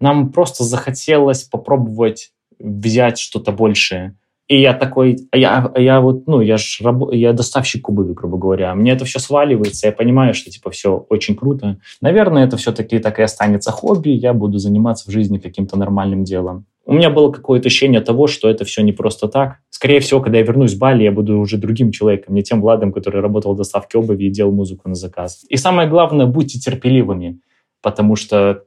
[0.00, 4.16] нам просто захотелось попробовать взять что-то большее.
[4.50, 8.14] И я такой, а я, а я вот, ну, я же раб, я доставщик обуви,
[8.14, 8.74] грубо говоря.
[8.74, 11.78] Мне это все сваливается, я понимаю, что, типа, все очень круто.
[12.00, 16.66] Наверное, это все-таки так и останется хобби, я буду заниматься в жизни каким-то нормальным делом.
[16.84, 19.58] У меня было какое-то ощущение того, что это все не просто так.
[19.68, 22.92] Скорее всего, когда я вернусь в Бали, я буду уже другим человеком, не тем Владом,
[22.92, 25.44] который работал в доставке обуви и делал музыку на заказ.
[25.48, 27.38] И самое главное, будьте терпеливыми,
[27.82, 28.64] потому что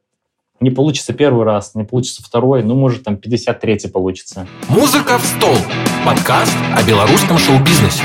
[0.60, 4.48] не получится первый раз, не получится второй, ну, может, там 53-й получится.
[4.70, 5.56] «Музыка в стол»–
[6.06, 8.04] подкаст о белорусском шоу-бизнесе.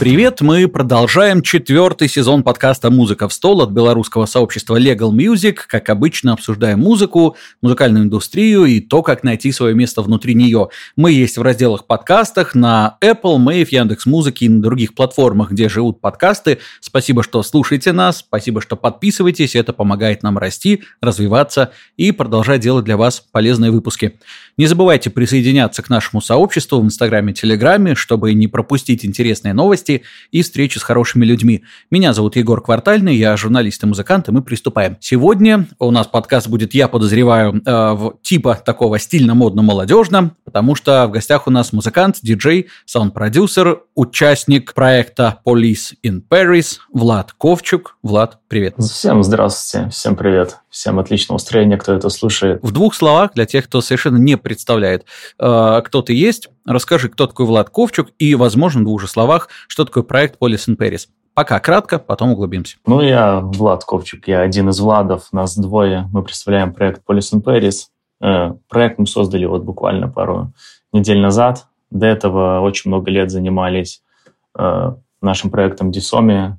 [0.00, 5.56] Привет, мы продолжаем четвертый сезон подкаста «Музыка в стол» от белорусского сообщества Legal Music.
[5.68, 10.68] Как обычно, обсуждаем музыку, музыкальную индустрию и то, как найти свое место внутри нее.
[10.96, 15.68] Мы есть в разделах подкастах на Apple, Mave, Яндекс Музыки и на других платформах, где
[15.68, 16.58] живут подкасты.
[16.80, 19.54] Спасибо, что слушаете нас, спасибо, что подписываетесь.
[19.54, 24.18] Это помогает нам расти, развиваться и продолжать делать для вас полезные выпуски.
[24.56, 30.02] Не забывайте присоединяться к нашему сообществу в Инстаграме и Телеграме, чтобы не пропустить интересные новости
[30.30, 31.64] и встречи с хорошими людьми.
[31.90, 34.96] Меня зовут Егор Квартальный, я журналист и музыкант, и мы приступаем.
[35.00, 41.10] Сегодня у нас подкаст будет, я подозреваю, э, в типа такого стильно-модно-молодежно, потому что в
[41.10, 47.98] гостях у нас музыкант, диджей, саунд-продюсер, участник проекта Police in Paris Влад Ковчук.
[48.04, 48.76] Влад, привет.
[48.78, 50.60] Всем здравствуйте, всем привет.
[50.70, 52.60] Всем отличного настроения, кто это слушает.
[52.62, 55.06] В двух словах, для тех, кто совершенно не представляет,
[55.40, 59.48] э, кто ты есть, расскажи, кто такой Влад Ковчук и, возможно, в двух же словах,
[59.66, 61.08] что такое проект in Paris.
[61.34, 62.76] Пока кратко, потом углубимся.
[62.86, 66.08] Ну, я Влад Ковчук, я один из Владов, нас двое.
[66.12, 67.86] Мы представляем проект in Paris.
[68.20, 70.52] Э, проект мы создали вот буквально пару
[70.92, 71.66] недель назад.
[71.90, 74.00] До этого очень много лет занимались
[74.56, 76.56] э, нашим проектом Дисоми,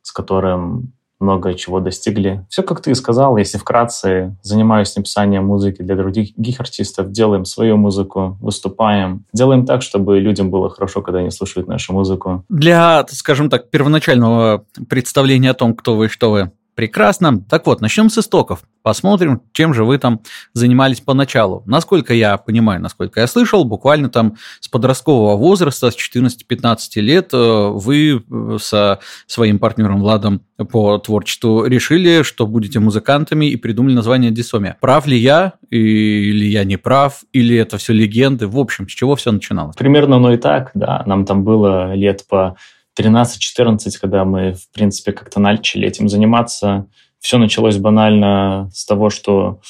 [0.00, 2.44] с которым много чего достигли.
[2.48, 7.76] Все, как ты и сказал, если вкратце, занимаюсь написанием музыки для других артистов, делаем свою
[7.76, 12.44] музыку, выступаем, делаем так, чтобы людям было хорошо, когда они слушают нашу музыку.
[12.48, 17.40] Для, скажем так, первоначального представления о том, кто вы и что вы, Прекрасно.
[17.40, 18.64] Так вот, начнем с истоков.
[18.82, 20.20] Посмотрим, чем же вы там
[20.52, 21.62] занимались поначалу.
[21.66, 27.68] Насколько я понимаю, насколько я слышал, буквально там с подросткового возраста, с 14-15 лет, э,
[27.72, 34.30] вы э, со своим партнером Владом по творчеству решили, что будете музыкантами и придумали название
[34.30, 34.76] Дисомия.
[34.80, 38.48] Прав ли я, или я не прав, или это все легенды?
[38.48, 39.76] В общем, с чего все начиналось?
[39.76, 41.02] Примерно оно и так, да.
[41.06, 42.56] Нам там было лет по
[42.98, 46.86] 13-14, когда мы, в принципе, как-то начали этим заниматься.
[47.20, 49.60] Все началось банально с того, что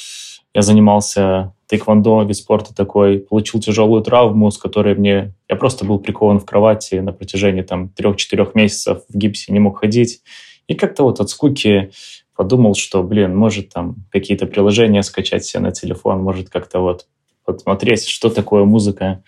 [0.55, 5.35] я занимался тайквондо, вид спорта такой, получил тяжелую травму, с которой мне...
[5.49, 9.81] Я просто был прикован в кровати на протяжении там трех-четырех месяцев в гипсе, не мог
[9.81, 10.21] ходить.
[10.69, 11.91] И как-то вот от скуки
[12.37, 17.07] подумал, что, блин, может там какие-то приложения скачать себе на телефон, может как-то вот
[17.45, 19.23] посмотреть, что такое музыка.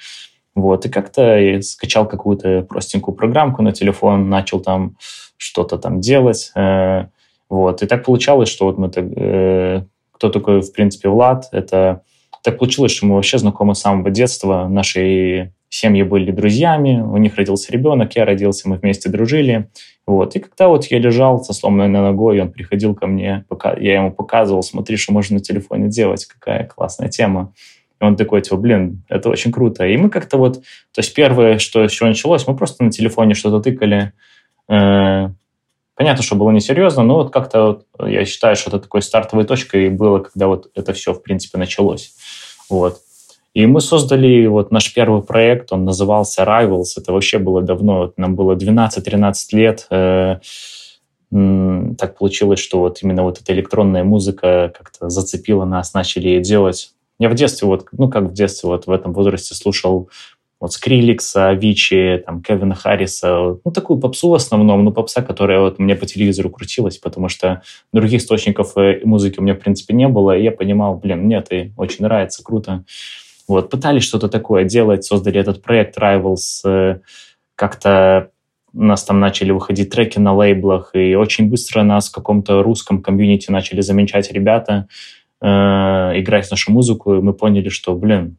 [0.56, 4.96] Вот, и как-то скачал какую-то простенькую программку на телефон, начал там
[5.36, 6.50] что-то там делать.
[6.56, 7.08] Э,
[7.50, 12.02] вот, и так получалось, что вот мы так, э, кто такой, в принципе, Влад, это
[12.42, 17.36] так получилось, что мы вообще знакомы с самого детства, наши семьи были друзьями, у них
[17.36, 19.68] родился ребенок, я родился, мы вместе дружили.
[20.06, 20.36] Вот.
[20.36, 24.10] И когда вот я лежал со сломанной ногой, он приходил ко мне, пока я ему
[24.12, 27.52] показывал, смотри, что можно на телефоне делать, какая классная тема.
[28.00, 29.86] И он такой, типа, блин, это очень круто.
[29.86, 33.60] И мы как-то вот, то есть первое, что чего началось, мы просто на телефоне что-то
[33.60, 34.12] тыкали.
[34.68, 35.30] Э,
[35.94, 39.88] понятно, что было несерьезно, но вот как-то вот, я считаю, что это такой стартовой точкой
[39.88, 42.14] было, когда вот это все, в принципе, началось.
[42.68, 42.98] Вот.
[43.54, 48.36] И мы создали вот наш первый проект, он назывался Rivals, это вообще было давно, нам
[48.36, 50.36] было 12-13 лет, э,
[51.30, 56.92] так получилось, что вот именно вот эта электронная музыка как-то зацепила нас, начали ее делать.
[57.19, 60.10] Я в детстве, вот, ну, как в детстве, вот в этом возрасте слушал
[60.60, 65.78] вот Скриликса, Авичи, там, Кевина Харриса, ну, такую попсу в основном, ну, попса, которая вот
[65.78, 67.62] мне по телевизору крутилась, потому что
[67.93, 71.36] других источников э, музыки у меня, в принципе, не было, и я понимал, блин, мне
[71.36, 72.84] это очень нравится, круто.
[73.48, 77.01] Вот, пытались что-то такое делать, создали этот проект Rivals, э,
[77.54, 78.30] как-то
[78.72, 83.03] у нас там начали выходить треки на лейблах, и очень быстро нас в каком-то русском
[83.03, 84.89] комьюнити начали замечать ребята,
[85.41, 88.38] э, играть нашу музыку, и мы поняли, что, блин,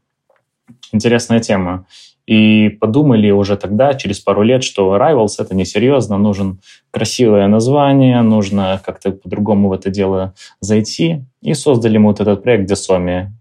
[0.91, 1.85] интересная тема.
[2.27, 6.59] И подумали уже тогда, через пару лет, что Rivals— это несерьезно, нужен
[6.91, 11.23] красивое название, нужно как-то по-другому в это дело зайти.
[11.41, 13.31] И создали мы вот этот проект Десоми.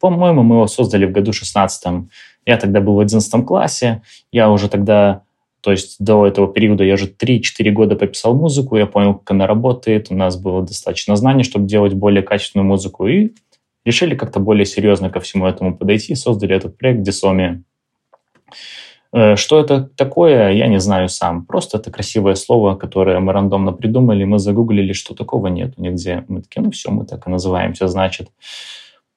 [0.00, 2.08] По-моему, мы его создали в году 16
[2.44, 5.22] Я тогда был в 11 классе, я уже тогда
[5.62, 9.46] То есть до этого периода я уже 3-4 года пописал музыку, я понял, как она
[9.46, 13.30] работает, у нас было достаточно знаний, чтобы делать более качественную музыку, и
[13.84, 17.62] решили как-то более серьезно ко всему этому подойти, создали этот проект Дисоми.
[19.12, 21.44] Э, что это такое, я не знаю сам.
[21.46, 26.24] Просто это красивое слово, которое мы рандомно придумали, мы загуглили, что такого нет нигде.
[26.28, 28.30] Мы такие, ну все, мы так и называемся, значит.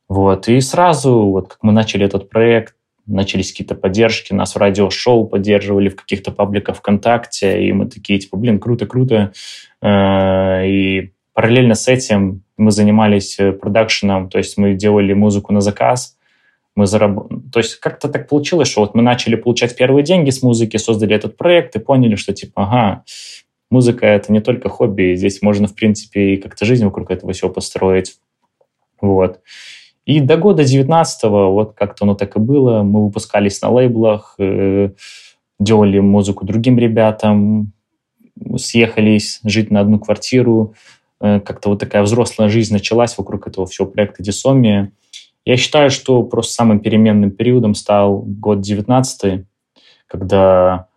[0.08, 0.48] Вот.
[0.48, 2.76] И сразу, вот как мы начали этот проект,
[3.08, 8.38] начались какие-то поддержки, нас в радиошоу поддерживали в каких-то пабликах ВКонтакте, и мы такие, типа,
[8.38, 9.34] блин, круто-круто.
[9.82, 15.62] Э, и параллельно с этим мы занимались э, продакшеном, то есть мы делали музыку на
[15.62, 16.18] заказ,
[16.76, 17.30] мы зараб...
[17.52, 21.16] То есть как-то так получилось, что вот мы начали получать первые деньги с музыки, создали
[21.16, 23.04] этот проект и поняли, что типа, ага,
[23.70, 27.50] музыка— это не только хобби, здесь можно, в принципе, и как-то жизнь вокруг этого всего
[27.50, 28.16] построить.
[29.02, 29.40] Вот.
[30.06, 32.84] И до года 19-го вот как-то оно так и было.
[32.84, 34.92] Мы выпускались на лейблах, э,
[35.60, 37.74] делали музыку другим ребятам,
[38.58, 40.76] съехались жить на одну квартиру.
[41.20, 44.92] Э, как-то вот такая взрослая жизнь началась вокруг этого всего проекта Дисомия.
[45.44, 49.46] Я считаю, что просто самым переменным периодом стал год 19
[50.08, 50.88] когда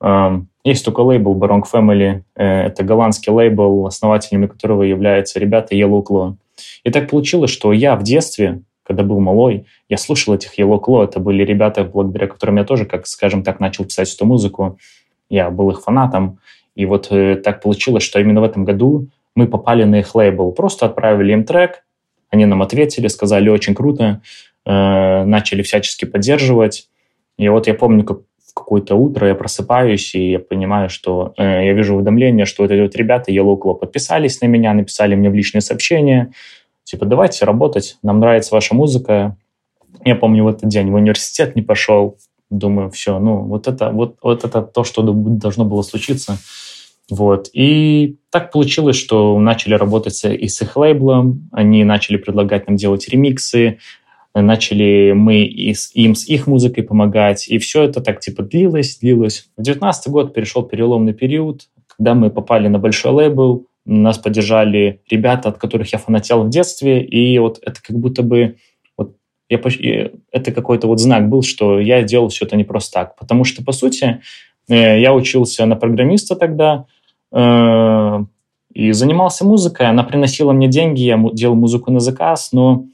[0.00, 2.22] э, есть только лейбл Barong Family.
[2.36, 6.34] Э, это голландский лейбл, основателями которого являются ребята Yellow Claw.
[6.84, 11.04] И так получилось, что я в детстве, когда был малой, я слушал этих Yellow Claw.
[11.04, 14.78] Это были ребята, благодаря которым я тоже, как скажем так, начал писать эту музыку.
[15.28, 16.38] Я был их фанатом.
[16.74, 20.52] И вот э, так получилось, что именно в этом году мы попали на их лейбл.
[20.52, 21.84] Просто отправили им трек,
[22.30, 24.22] они нам ответили, сказали очень круто,
[24.64, 26.88] э, начали всячески поддерживать.
[27.36, 28.20] И вот я помню, как
[28.54, 32.80] какое-то утро я просыпаюсь, и я понимаю, что э, я вижу уведомление, что вот эти
[32.80, 36.32] вот ребята Yellow Claw подписались на меня, написали мне в личные сообщения,
[36.84, 39.36] типа, давайте работать, нам нравится ваша музыка.
[40.04, 42.18] Я помню, в этот день в университет не пошел,
[42.50, 46.38] думаю, все, ну, вот это, вот, вот это то, что должно было случиться.
[47.10, 47.50] Вот.
[47.52, 53.08] И так получилось, что начали работать и с их лейблом, они начали предлагать нам делать
[53.08, 53.78] ремиксы,
[54.34, 58.98] начали мы и с, им с их музыкой помогать, и все это так типа длилось,
[58.98, 59.50] длилось.
[59.56, 65.48] В девятнадцатый год перешел переломный период, когда мы попали на большой лейбл, нас поддержали ребята,
[65.48, 68.56] от которых я фанател в детстве, и вот это как будто бы
[68.96, 69.16] вот
[69.48, 69.60] я,
[70.30, 73.62] это какой-то вот знак был, что я делал все это не просто так, потому что,
[73.64, 74.20] по сути,
[74.68, 76.86] э, я учился на программиста тогда,
[77.32, 78.24] э,
[78.72, 82.86] и занимался музыкой, она приносила мне деньги, я делал музыку на заказ, но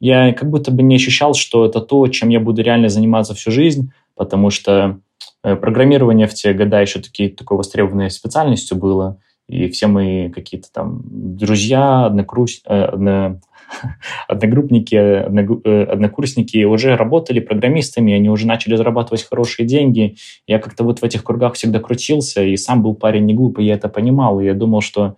[0.00, 3.50] я как будто бы не ощущал, что это то, чем я буду реально заниматься всю
[3.50, 5.00] жизнь, потому что
[5.42, 10.68] э, программирование в те года еще такие, такой востребованной специальностью было, и все мои какие-то
[10.72, 12.60] там друзья, однокруч...
[12.66, 13.40] Э, одно...
[14.28, 20.16] одногруппники, э, однокурсники уже работали программистами, они уже начали зарабатывать хорошие деньги.
[20.46, 23.74] Я как-то вот в этих кругах всегда крутился, и сам был парень не глупый, я
[23.74, 25.16] это понимал, и я думал, что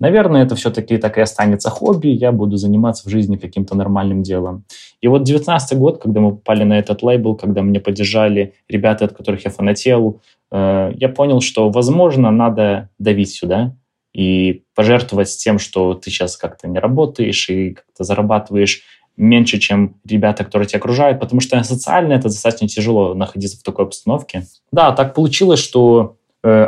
[0.00, 4.64] Наверное, это все-таки так и останется хобби, я буду заниматься в жизни каким-то нормальным делом.
[5.00, 9.12] И вот 19 год, когда мы попали на этот лейбл, когда меня поддержали ребята, от
[9.12, 13.74] которых я фанател, э, я понял, что, возможно, надо давить сюда
[14.14, 18.82] и пожертвовать тем, что ты сейчас как-то не работаешь и как-то зарабатываешь
[19.16, 23.86] меньше, чем ребята, которые тебя окружают, потому что социально это достаточно тяжело находиться в такой
[23.86, 24.46] обстановке.
[24.72, 26.16] Да, так получилось, что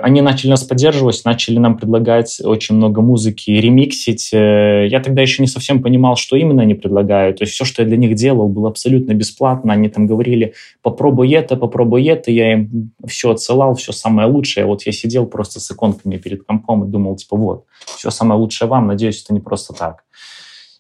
[0.03, 4.31] они начали нас поддерживать, начали нам предлагать очень много музыки, ремиксить.
[4.33, 7.39] Э, я тогда еще не совсем понимал, что именно они предлагают.
[7.39, 9.73] То есть все, что я для них делал, было абсолютно бесплатно.
[9.73, 12.31] Они там говорили, попробуй это, попробуй это.
[12.31, 14.67] Я им все отсылал, все самое лучшее.
[14.67, 17.65] Вот я сидел просто с иконками перед компом и думал, типа, вот,
[17.97, 18.87] все самое лучшее вам.
[18.87, 20.05] Надеюсь, это не просто так.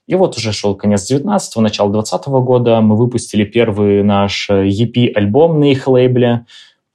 [0.08, 2.80] И вот уже шел конец 19-го, начало 20 -го года.
[2.80, 6.46] Мы выпустили первый наш EP-альбом на их лейбле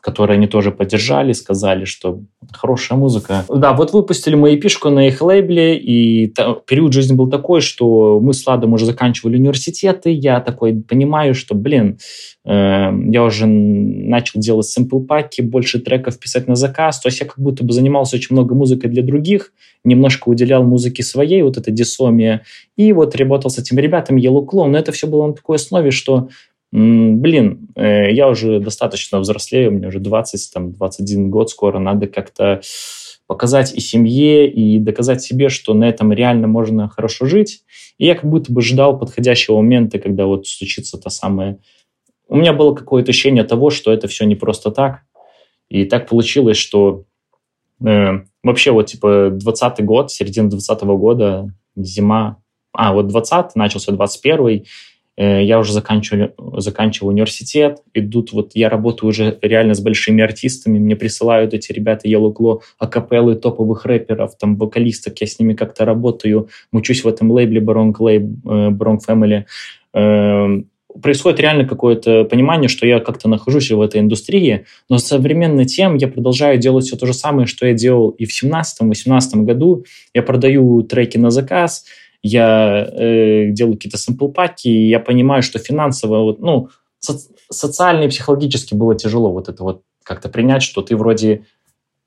[0.03, 2.19] которые они тоже поддержали, сказали, что
[2.51, 3.45] хорошая музыка.
[3.47, 8.19] Да, вот выпустили мы эпишку на их лейбле, и та, период жизни был такой, что
[8.19, 11.99] мы с Ладом уже заканчивали университеты, я такой понимаю, что, блин,
[12.43, 17.39] э, я уже начал делать сэмпл-паки, больше треков писать на заказ, то есть я как
[17.39, 19.53] будто бы занимался очень много музыкой для других,
[19.85, 22.41] немножко уделял музыке своей, вот это дисомия,
[22.75, 25.91] и вот работал с этими ребятами Yellow Claw, но это все было на такой основе,
[25.91, 26.27] что
[26.73, 32.61] блин, э, я уже достаточно взрослею, мне уже 20, там, 21 год скоро, надо как-то
[33.27, 37.63] показать и семье, и доказать себе, что на этом реально можно хорошо жить.
[37.99, 41.59] И я как будто бы ждал подходящего момента, когда вот случится та самая...
[42.27, 45.01] У меня было какое-то ощущение того, что это все не просто так.
[45.69, 47.05] И так получилось, что
[47.85, 52.37] э, вообще вот типа 20 год, середина 20 года, зима,
[52.71, 54.65] а вот 20 начался 21 Э,
[55.17, 60.95] я уже заканчиваю, заканчиваю университет, идут, вот я работаю уже реально с большими артистами, мне
[60.95, 66.49] присылают эти ребята Yellow Claw, акапеллы топовых рэперов, там, вокалисток, я с ними как-то работаю,
[66.71, 69.43] мучусь в этом лейбле Bronx, Lab, Bronx Family.
[69.93, 70.69] Эм,
[71.01, 76.07] происходит реально какое-то понимание, что я как-то нахожусь в этой индустрии, но современно тем я
[76.07, 79.85] продолжаю делать все то же самое, что я делал и в 17-18 году.
[80.13, 81.85] Я продаю треки на заказ,
[82.23, 87.19] я э, делаю какие-то сэмпл-паки, и я понимаю, что финансово, вот, ну, со-
[87.51, 91.45] социально и психологически было тяжело вот это вот как-то принять, что ты вроде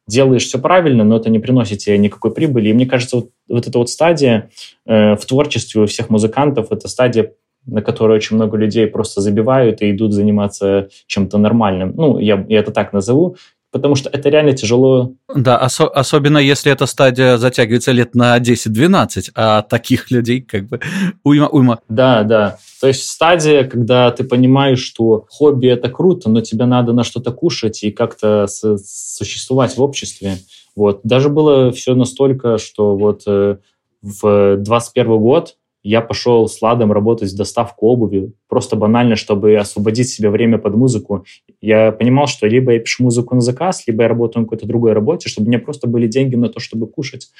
[0.08, 2.70] делаешь все правильно, но это не приносит тебе никакой прибыли.
[2.70, 4.50] И мне кажется, вот, вот эта вот стадия
[4.86, 7.34] э, в творчестве у всех музыкантов, это стадия,
[7.66, 11.92] на которую очень много людей просто забивают и идут заниматься чем-то нормальным.
[11.96, 13.36] Ну, я, я это так назову
[13.70, 15.12] потому что это реально тяжело.
[15.34, 20.80] Да, ос- особенно если эта стадия затягивается лет на 10-12, а таких людей как бы
[21.24, 21.80] уйма, уйма.
[21.88, 22.58] Да, да.
[22.80, 27.32] То есть стадия, когда ты понимаешь, что хобби это круто, но тебе надо на что-то
[27.32, 30.38] кушать и как-то существовать в обществе.
[30.74, 31.00] Вот.
[31.04, 33.56] Даже было все настолько, что вот э,
[34.02, 35.56] в 21 год
[35.88, 40.74] я пошел с Ладом работать в доставку обуви, просто банально, чтобы освободить себе время под
[40.74, 41.24] музыку.
[41.60, 44.94] Я понимал, что либо я пишу музыку на заказ, либо я работаю на какой-то другой
[44.94, 47.30] работе, чтобы у меня просто были деньги на то, чтобы кушать.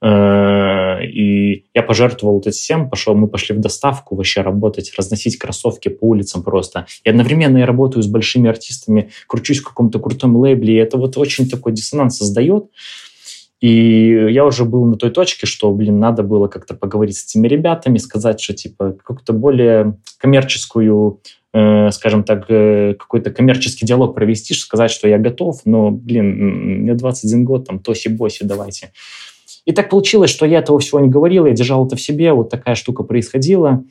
[0.00, 5.88] Э, и я пожертвовал вот этим пошел, мы пошли в доставку вообще работать, разносить кроссовки
[5.88, 6.86] по улицам просто.
[7.04, 11.18] И одновременно я работаю с большими артистами, кручусь в каком-то крутом лейбле, и это вот
[11.18, 12.64] очень такой диссонанс создает.
[13.62, 17.46] И я уже был на той точке, что, блин, надо было как-то поговорить с этими
[17.46, 21.20] ребятами, сказать, что, типа, какую-то более коммерческую,
[21.54, 26.94] э, скажем так, э, какой-то коммерческий диалог провести, сказать, что я готов, но, блин, мне
[26.94, 28.90] 21 год, там, тоси-боси, давайте.
[29.64, 32.50] И так получилось, что я этого всего не говорил, я держал это в себе, вот
[32.50, 33.84] такая штука происходила.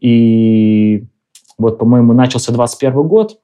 [0.00, 1.04] И
[1.56, 3.40] вот, по-моему, начался 21 год,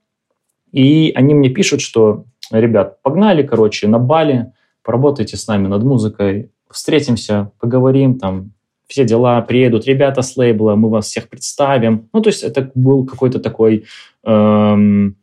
[0.72, 6.50] и они мне пишут, что, ребят, погнали, короче, на Бали, поработайте с нами над музыкой,
[6.70, 8.52] встретимся, поговорим, там,
[8.86, 12.08] все дела, приедут ребята с лейбла, мы вас всех представим.
[12.12, 13.84] Ну, то есть это был какой-то такой,
[14.24, 15.16] эм,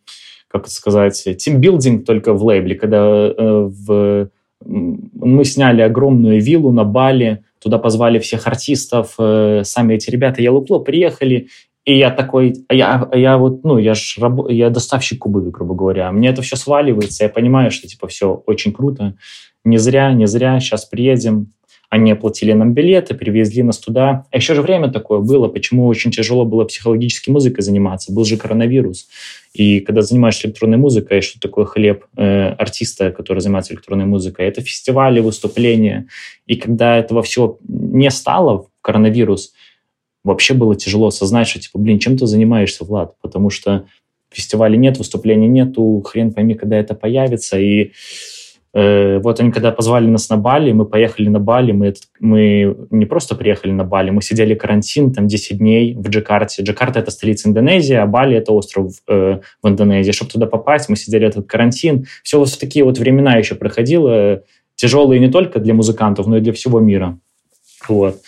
[0.47, 4.29] как это сказать, тимбилдинг только в лейбле, когда э, в,
[4.63, 10.65] мы сняли огромную виллу на Бали, туда позвали всех артистов, э, сами эти ребята Yellow
[10.65, 11.49] Claw приехали,
[11.87, 15.51] и я такой, а я, а я вот, ну, я ж раб, я доставщик обуви,
[15.51, 16.11] грубо говоря.
[16.11, 19.15] Мне это все сваливается, я понимаю, что, типа, все очень круто.
[19.63, 21.53] Не зря, не зря, сейчас приедем.
[21.89, 24.25] Они оплатили нам билеты, привезли нас туда.
[24.29, 28.11] А еще же время такое было, почему очень тяжело было психологически музыкой заниматься.
[28.11, 29.07] Был же коронавирус.
[29.53, 34.47] И когда занимаешься электронной музыкой, что такое хлеб э, артиста, который занимается электронной музыкой?
[34.47, 36.07] Это фестивали, выступления.
[36.47, 39.53] И когда этого всего не стало коронавирус,
[40.27, 43.15] вообще было тяжело осознать, что, типа, блин, чем ты занимаешься, Влад?
[43.21, 43.85] Потому что
[44.29, 47.57] фестиваля нет, выступлений нету, хрен пойми, когда это появится.
[47.57, 47.93] И
[48.73, 53.05] э, вот они, когда позвали нас на Бали, мы поехали на Бали, мы, мы не
[53.05, 56.61] просто приехали на Бали, мы сидели карантин там 10 дней в Джакарте.
[56.61, 60.11] Джакарта— это столица Индонезии, а Бали— это остров э, в Индонезии.
[60.11, 62.05] Чтобы туда попасть, мы сидели этот карантин.
[62.23, 64.43] Все вот в такие вот времена еще проходило,
[64.75, 67.17] тяжелые не только для музыкантов, но и для всего мира.
[67.87, 68.21] Вот.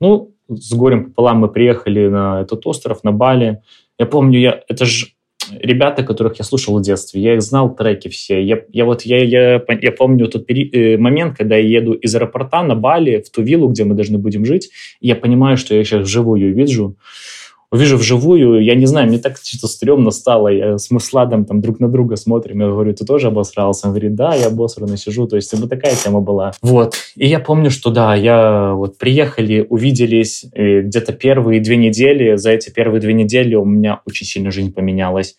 [0.00, 3.62] Ну, с горем пополам мы приехали на этот остров, на Бали.
[3.98, 5.06] Я помню, я, это же
[5.50, 8.42] ребята, которых я слушал в детстве, я их знал треки все.
[8.42, 12.14] Я, я вот я, я, я помню тот пери- э, момент, когда я еду из
[12.14, 14.70] аэропорта на Бали в ту виллу, где мы должны будем жить,
[15.00, 16.96] и я понимаю, что я сейчас вживую вижу,
[17.74, 21.80] увижу вживую, я не знаю, мне так что-то стрёмно стало, я с Мусладом там друг
[21.80, 23.88] на друга смотрим, я говорю, ты тоже обосрался?
[23.88, 26.52] Он говорит, да, я обосранный сижу, то есть вот такая тема была.
[26.62, 32.36] Вот, и я помню, что да, я вот приехали, увиделись э, где-то первые две недели,
[32.36, 35.34] за эти первые две недели у меня очень сильно жизнь поменялась.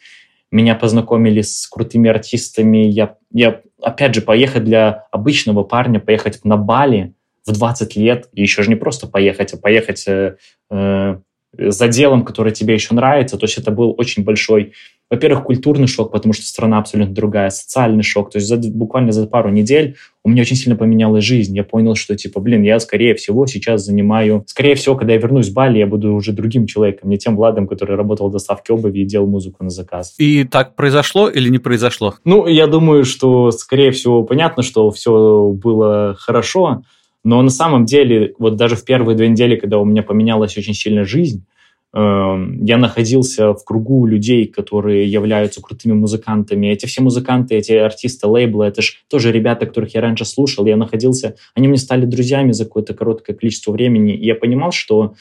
[0.51, 6.57] Меня познакомили с крутыми артистами, я, я опять же, поехать для обычного парня, поехать на
[6.57, 7.13] Бали
[7.45, 10.35] в 20 лет, и еще же не просто поехать, а поехать э,
[10.69, 11.15] э
[11.57, 13.37] за делом, которое тебе еще нравится.
[13.37, 14.73] То есть это был очень большой,
[15.09, 18.31] во-первых, культурный шок, потому что страна абсолютно другая, социальный шок.
[18.31, 21.55] То есть за, буквально за пару недель у меня очень сильно поменялась жизнь.
[21.55, 24.43] Я понял, что типа, блин, я скорее всего сейчас занимаю...
[24.47, 27.67] Скорее всего, когда я вернусь в Бали, я буду уже другим человеком, не тем Владом,
[27.67, 30.15] который работал в доставке обуви и делал музыку на заказ.
[30.17, 32.15] И так произошло или не произошло?
[32.25, 36.81] Ну, я думаю, что, скорее всего, понятно, что все было хорошо,
[37.25, 40.75] но на самом деле, вот даже в первые две недели, когда у меня поменялась очень
[40.75, 41.43] сильно жизнь,
[41.91, 46.67] эм, я находился в кругу людей, которые являются крутыми музыкантами.
[46.67, 50.67] Эти все музыканты, эти артисты лейбла, это же тоже ребята, которых я раньше слушал.
[50.67, 54.13] Я находился, они мне стали друзьями за какое-то короткое количество времени.
[54.13, 55.15] И я понимал, что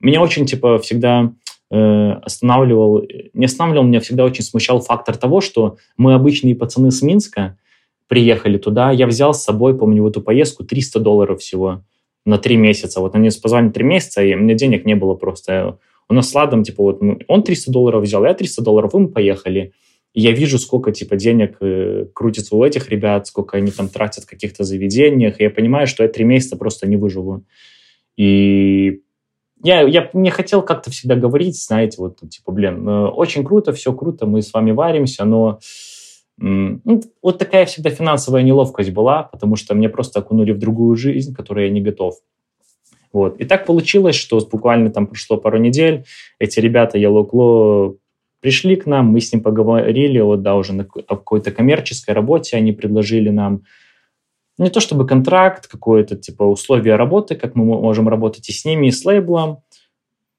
[0.00, 1.30] меня очень, типа, всегда
[1.70, 7.02] э, останавливал, не останавливал, меня всегда очень смущал фактор того, что мы обычные пацаны с
[7.02, 7.58] Минска,
[8.10, 11.84] приехали туда, я взял с собой, помню, в эту поездку 300 долларов всего
[12.26, 13.00] на три месяца.
[13.00, 15.78] Вот они позвали три месяца, и мне денег не было просто.
[16.08, 19.08] У нас с Ладом, типа, вот он 300 долларов взял, я 300 долларов, и мы
[19.08, 19.72] поехали.
[20.12, 24.24] И я вижу, сколько, типа, денег э, крутится у этих ребят, сколько они там тратят
[24.24, 27.44] в каких-то заведениях, и я понимаю, что я три месяца просто не выживу.
[28.16, 29.02] И
[29.62, 33.92] я, я не хотел как-то всегда говорить, знаете, вот, типа, блин, э, очень круто, все
[33.92, 35.60] круто, мы с вами варимся, но
[36.40, 41.34] ну, вот такая всегда финансовая неловкость была, потому что мне просто окунули в другую жизнь,
[41.34, 42.14] которой я не готов.
[43.12, 43.38] Вот.
[43.40, 46.04] И так получилось, что буквально там прошло пару недель,
[46.38, 47.96] эти ребята Yellow Claw
[48.40, 52.72] пришли к нам, мы с ним поговорили, вот, да, уже на какой-то коммерческой работе они
[52.72, 53.62] предложили нам
[54.56, 58.88] не то чтобы контракт, какое-то типа условия работы, как мы можем работать и с ними,
[58.88, 59.62] и с лейблом,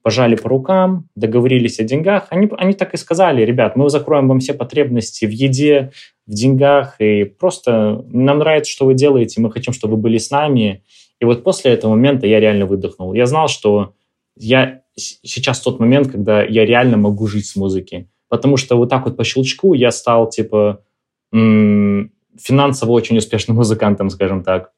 [0.01, 2.27] пожали по рукам, договорились о деньгах.
[2.29, 5.91] Они, они так и сказали, ребят, мы закроем вам все потребности в еде,
[6.25, 10.31] в деньгах, и просто нам нравится, что вы делаете, мы хотим, чтобы вы были с
[10.31, 10.83] нами.
[11.19, 13.13] И вот после этого момента я реально выдохнул.
[13.13, 13.93] Я знал, что
[14.35, 18.09] я сейчас тот момент, когда я реально могу жить с музыки.
[18.27, 20.83] Потому что вот так вот по щелчку я стал, типа,
[21.31, 24.71] финансово очень успешным музыкантом, скажем так.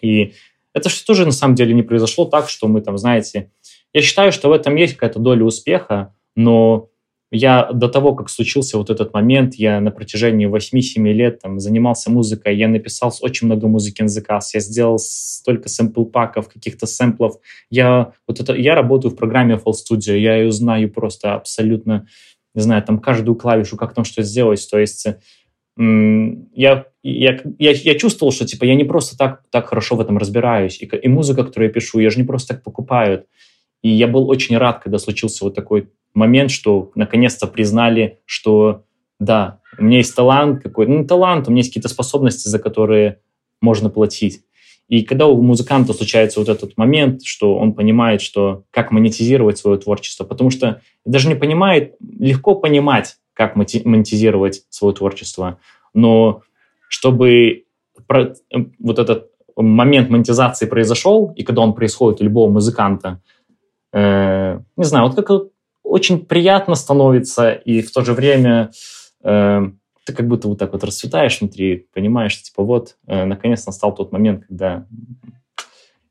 [0.00, 0.34] И
[0.72, 3.50] это что тоже на самом деле не произошло так, что мы там, знаете,
[3.94, 6.90] я считаю, что в этом есть какая-то доля успеха, но
[7.30, 12.10] я до того, как случился вот этот момент, я на протяжении 8-7 лет там, занимался
[12.10, 17.40] музыкой, я написал очень много музыки на заказ, я сделал столько сэмпл-паков, каких-то сэмплов.
[17.70, 22.06] Я, вот это, я работаю в программе FL Studio, я ее знаю просто абсолютно,
[22.54, 24.66] не знаю, там каждую клавишу, как там что сделать.
[24.70, 25.06] То есть
[25.76, 30.18] я, я, я, я чувствовал, что типа я не просто так, так хорошо в этом
[30.18, 30.80] разбираюсь.
[30.80, 33.26] И, и музыка, которую я пишу, я же не просто так покупаю.
[33.84, 38.84] И я был очень рад, когда случился вот такой момент, что наконец-то признали, что
[39.20, 43.20] да, у меня есть талант какой-то, ну, талант, у меня есть какие-то способности, за которые
[43.60, 44.40] можно платить.
[44.88, 49.78] И когда у музыканта случается вот этот момент, что он понимает, что как монетизировать свое
[49.78, 55.58] творчество, потому что даже не понимает, легко понимать, как монетизировать свое творчество,
[55.92, 56.40] но
[56.88, 57.64] чтобы
[58.78, 63.20] вот этот момент монетизации произошел, и когда он происходит у любого музыканта,
[63.94, 65.48] э, не знаю, вот как
[65.82, 68.72] очень приятно становится, и в то же время
[69.22, 69.62] э,
[70.04, 74.12] ты как будто вот так вот расцветаешь внутри, понимаешь, типа вот, э, наконец настал тот
[74.12, 74.86] момент, когда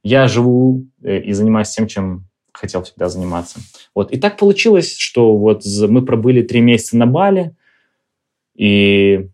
[0.01, 3.59] я живу э, и занимаюсь тем, чем хотел всегда заниматься.
[3.93, 4.11] Вот.
[4.11, 7.55] И так получилось, что вот мы пробыли три месяца на Бали,
[8.55, 9.27] и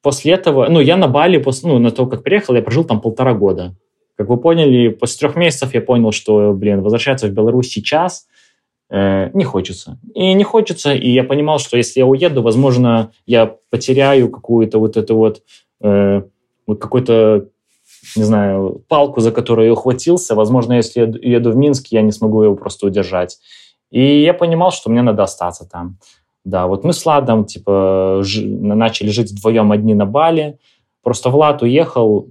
[0.00, 3.00] после этого, ну, я на Бали, после, ну, на то, как приехал, я прожил там
[3.00, 3.76] полтора года.
[4.16, 8.26] Как вы поняли, после трех месяцев я понял, что, блин, возвращаться в Беларусь сейчас
[8.90, 9.98] э, не хочется.
[10.14, 14.96] И не хочется, и я понимал, что если я уеду, возможно, я потеряю какую-то вот
[14.96, 15.42] эту вот,
[15.82, 16.22] э,
[16.66, 17.48] вот какой-то,
[18.16, 20.36] не знаю, палку, за которую я ухватился.
[20.36, 23.38] Возможно, если я еду в Минск, я не смогу его просто удержать.
[23.90, 25.98] И я понимал, что мне надо остаться там.
[26.44, 28.42] Да, вот мы с Владом, типа, ж...
[28.42, 30.58] начали жить вдвоем одни на Бали.
[31.02, 32.28] Просто Влад уехал,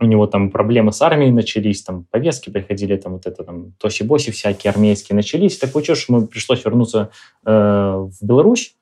[0.00, 4.30] у него там проблемы с армией начались, там повестки приходили, там вот это там тоси-боси
[4.32, 5.58] всякие армейские начались.
[5.58, 7.10] Так получилось, что мы пришлось вернуться
[7.44, 8.74] э, в Беларусь,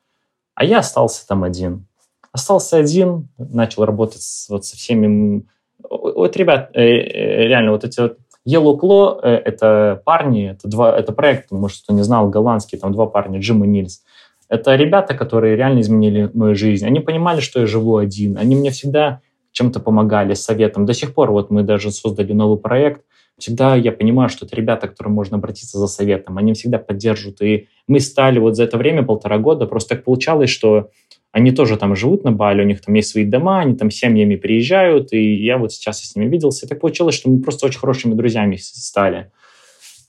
[0.55, 1.85] а я остался там один.
[2.31, 5.45] Остался один, начал работать с, вот со всеми...
[5.89, 10.97] Вот, ребят, э, э, реально, вот эти вот Yellow Claw э,— это парни, это, два,
[10.97, 14.03] это проект, может, кто не знал, голландский, там два парня, Джим и Нильс.
[14.47, 16.85] Это ребята, которые реально изменили мою жизнь.
[16.85, 18.37] Они понимали, что я живу один.
[18.37, 19.21] Они мне всегда
[19.59, 20.85] чем-то помогали, советом.
[20.85, 23.01] До сих пор вот мы даже создали новый проект.
[23.37, 26.37] Всегда я понимаю, что это ребята, к которым можно обратиться за советом.
[26.37, 27.41] Они всегда поддержат.
[27.41, 30.91] И мы стали вот за это время, полтора года, просто так получалось, что
[31.31, 34.37] они тоже там живут на Бали, у них там есть свои дома, они там семьями
[34.37, 36.65] приезжают, и я вот сейчас с ними виделся.
[36.65, 39.31] И так получилось, что мы просто очень хорошими друзьями стали.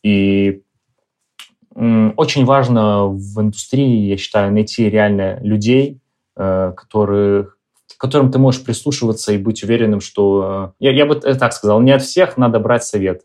[0.04, 0.62] И
[1.74, 5.98] очень важно в индустрии, я считаю, найти реально людей,
[6.36, 6.72] э,
[8.00, 10.72] которым ты можешь прислушиваться и быть уверенным, что...
[10.80, 13.24] Э, я, я бы так сказал, не от всех надо брать советы.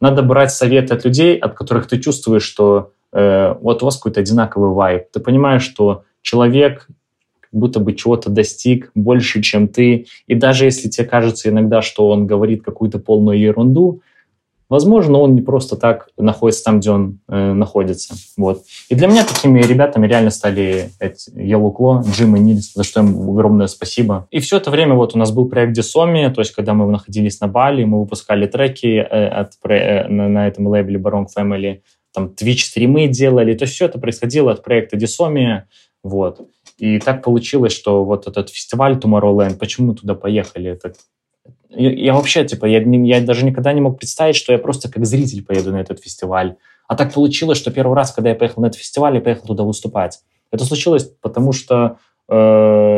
[0.00, 4.20] Надо брать советы от людей, от которых ты чувствуешь, что э, вот у вас какой-то
[4.20, 5.04] одинаковый вайб.
[5.12, 6.88] Ты понимаешь, что человек
[7.52, 10.06] будто бы чего-то достиг больше, чем ты.
[10.26, 14.02] И даже если тебе кажется иногда, что он говорит какую-то полную ерунду,
[14.68, 18.14] Возможно, он не просто так находится там, где он э, находится.
[18.36, 18.64] Вот.
[18.88, 23.30] И для меня такими ребятами реально стали эти Claw, Джим и Нильс, за что им
[23.30, 24.26] огромное спасибо.
[24.30, 27.40] И все это время вот у нас был проект Десоми, то есть когда мы находились
[27.40, 32.34] на Бали, мы выпускали треки э, от, э, на, на этом лейбле Barong Family, там
[32.34, 33.54] Twitch-стримы делали.
[33.54, 35.68] То есть все это происходило от проекта Дисомия.
[36.02, 36.40] Вот.
[36.78, 40.70] И так получилось, что вот этот фестиваль Tomorrowland, почему мы туда поехали?
[40.70, 40.92] Это
[41.76, 45.44] я, вообще, типа, я, я даже никогда не мог представить, что я просто как зритель
[45.44, 46.56] поеду на этот фестиваль.
[46.88, 49.64] А так получилось, что первый раз, когда я поехал на этот фестиваль, я поехал туда
[49.64, 50.20] выступать.
[50.50, 52.34] Это случилось потому, что э,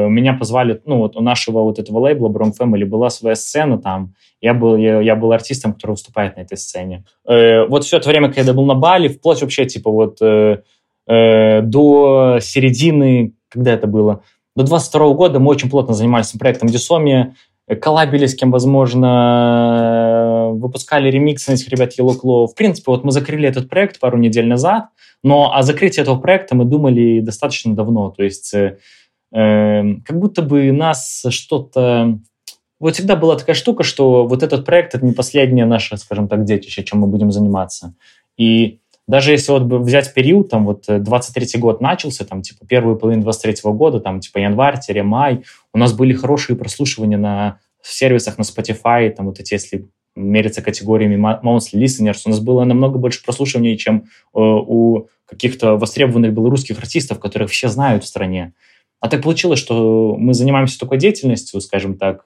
[0.09, 4.14] меня позвали, ну, вот у нашего вот этого лейбла Brom Family была своя сцена там.
[4.41, 7.05] Я был, я, я был артистом, который выступает на этой сцене.
[7.27, 10.62] Э, вот все это время, когда я был на Бали, вплоть вообще, типа, вот э,
[11.07, 14.23] э, до середины, когда это было,
[14.59, 17.37] до 22 года мы очень плотно занимались проектом Дисомия,
[17.77, 22.47] коллабили с кем возможно, выпускали ремиксы на этих ребят Yellow Claw.
[22.47, 24.89] В принципе, вот мы закрыли этот проект пару недель назад,
[25.23, 28.11] но о закрытии этого проекта мы думали достаточно давно.
[28.11, 28.79] То есть э,
[29.33, 32.19] эм, как будто бы нас что-то...
[32.81, 36.45] Вот всегда была такая штука, что вот этот проект— это не последнее наше, скажем так,
[36.45, 37.95] детище, чем мы будем заниматься.
[38.37, 42.97] И даже если вот взять период, там вот 23 э, год начался, там типа первую
[42.97, 49.11] половину 23 года, там типа январь-май, у нас были хорошие прослушивания на сервисах на Spotify,
[49.11, 54.05] там вот эти, если мериться категориями monthly listeners, у нас было намного больше прослушиваний, чем
[54.05, 58.53] э, у каких-то востребованных белорусских артистов, которых все знают в стране.
[59.01, 62.25] А так получилось, что мы занимаемся такой деятельностью, скажем так,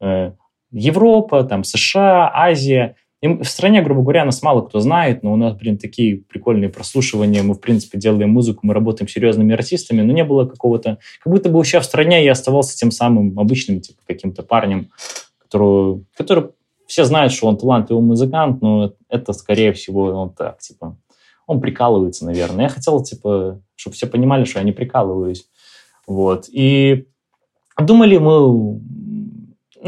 [0.00, 0.32] э
[0.70, 5.36] Европа, там, США, Азия, и в стране, грубо говоря, нас мало кто знает, но у
[5.36, 7.42] нас, блин, такие прикольные прослушивания.
[7.42, 10.98] Мы, в принципе, делаем музыку, мы работаем с серьезными артистами, но не было какого-то...
[11.22, 14.90] Как будто бы вообще в стране я оставался тем самым обычным, типа, каким-то парнем,
[15.38, 16.50] которого, который
[16.86, 20.96] все знают, что он талантливый музыкант, но это, скорее всего, он так, типа,
[21.48, 22.64] он прикалывается, наверное.
[22.64, 25.48] Я хотел, типа, чтобы все понимали, что я не прикалываюсь.
[26.06, 26.48] Вот.
[26.48, 27.06] И
[27.78, 28.80] думали мы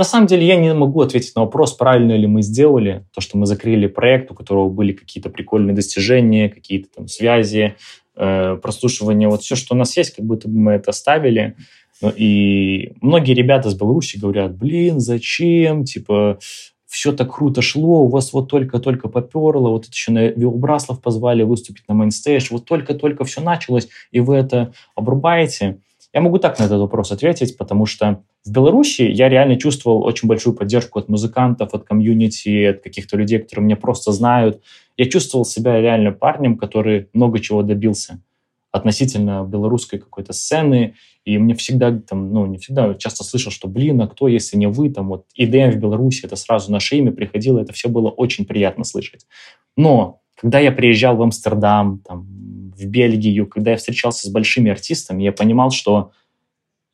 [0.00, 3.36] на самом деле я не могу ответить на вопрос, правильно ли мы сделали то, что
[3.36, 7.76] мы закрыли проект, у которого были какие-то прикольные достижения, какие-то там связи,
[8.16, 9.28] э, прослушивания.
[9.28, 11.54] Вот все, что у нас есть, как будто бы мы это оставили.
[12.00, 15.84] Ну, и многие ребята из Беларуси говорят, блин, зачем?
[15.84, 16.38] Типа,
[16.86, 21.02] все так круто шло, у вас вот только-только поперло, вот это еще на Viva Braslav
[21.02, 25.80] позвали выступить на mainstage, вот только-только все началось, и вы это обрубаете.
[26.12, 30.28] Я могу так на этот вопрос ответить, потому что в Беларуси я реально чувствовал очень
[30.28, 34.62] большую поддержку от музыкантов, от комьюнити, от каких-то людей, которые меня просто знают.
[34.96, 38.20] Я чувствовал себя реально парнем, который много чего добился
[38.72, 40.94] относительно белорусской какой-то сцены,
[41.24, 44.68] и мне всегда, там, ну, не всегда, часто слышал, что, блин, а кто, если не
[44.68, 48.46] вы, там, вот, ИДМ в Беларуси, это сразу наше имя приходило, это все было очень
[48.46, 49.26] приятно слышать.
[49.76, 52.26] Но, когда я приезжал в Амстердам, там,
[52.76, 56.12] в Бельгию, когда я встречался с большими артистами, я понимал, что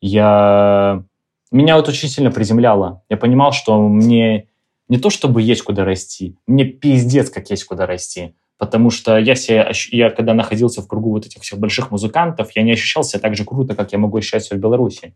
[0.01, 1.03] я...
[1.51, 3.03] Меня вот очень сильно приземляло.
[3.09, 4.47] Я понимал, что мне
[4.89, 8.33] не то чтобы есть куда расти, мне пиздец как есть куда расти.
[8.57, 12.63] Потому что я, себя, я когда находился в кругу вот этих всех больших музыкантов, я
[12.63, 15.15] не ощущал себя так же круто, как я могу ощущать себя в Беларуси.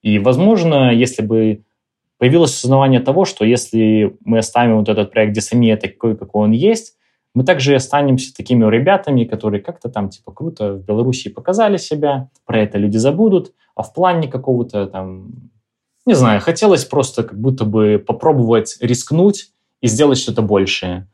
[0.00, 1.62] И, возможно, если бы
[2.16, 6.94] появилось осознавание того, что если мы оставим вот этот проект Десамия такой, какой он есть,
[7.34, 12.62] мы также останемся такими ребятами, которые как-то там типа круто в Беларуси показали себя, про
[12.62, 15.50] это люди забудут, а в плане какого-то там,
[16.06, 21.06] не знаю, хотелось просто как будто бы попробовать рискнуть и сделать что-то большее.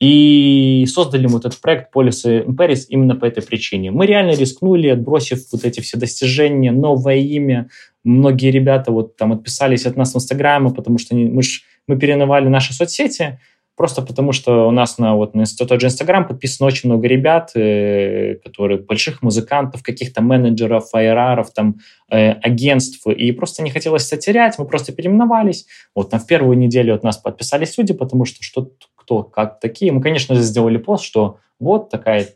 [0.00, 3.90] И создали мы этот проект Policy in Paris именно по этой причине.
[3.90, 7.68] Мы реально рискнули, отбросив вот эти все достижения, новое имя.
[8.02, 12.48] Многие ребята вот там отписались от нас в Инстаграме, потому что мы, ж, мы переновали
[12.48, 13.38] наши соцсети,
[13.76, 17.50] Просто потому, что у нас на, вот, на тот же Инстаграм подписано очень много ребят,
[17.56, 21.76] э, которые больших музыкантов, каких-то менеджеров, айраров, там,
[22.10, 25.66] э, агентств, и просто не хотелось это терять, мы просто переименовались.
[25.94, 29.92] Вот на первую неделю от нас подписались люди, потому что что кто, как такие.
[29.92, 32.28] Мы, конечно же, сделали пост, что вот такая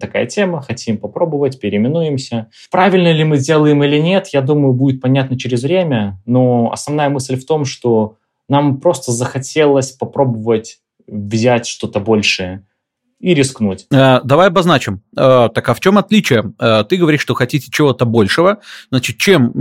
[0.00, 2.50] такая тема, хотим попробовать, переименуемся.
[2.70, 7.36] Правильно ли мы делаем или нет, я думаю, будет понятно через время, но основная мысль
[7.36, 8.16] в том, что
[8.48, 12.66] нам просто захотелось попробовать взять что-то большее
[13.20, 13.86] и рискнуть.
[13.90, 15.02] Э, давай обозначим.
[15.16, 16.52] Э, так а в чем отличие?
[16.58, 18.58] Э, ты говоришь, что хотите чего-то большего.
[18.90, 19.52] Значит, чем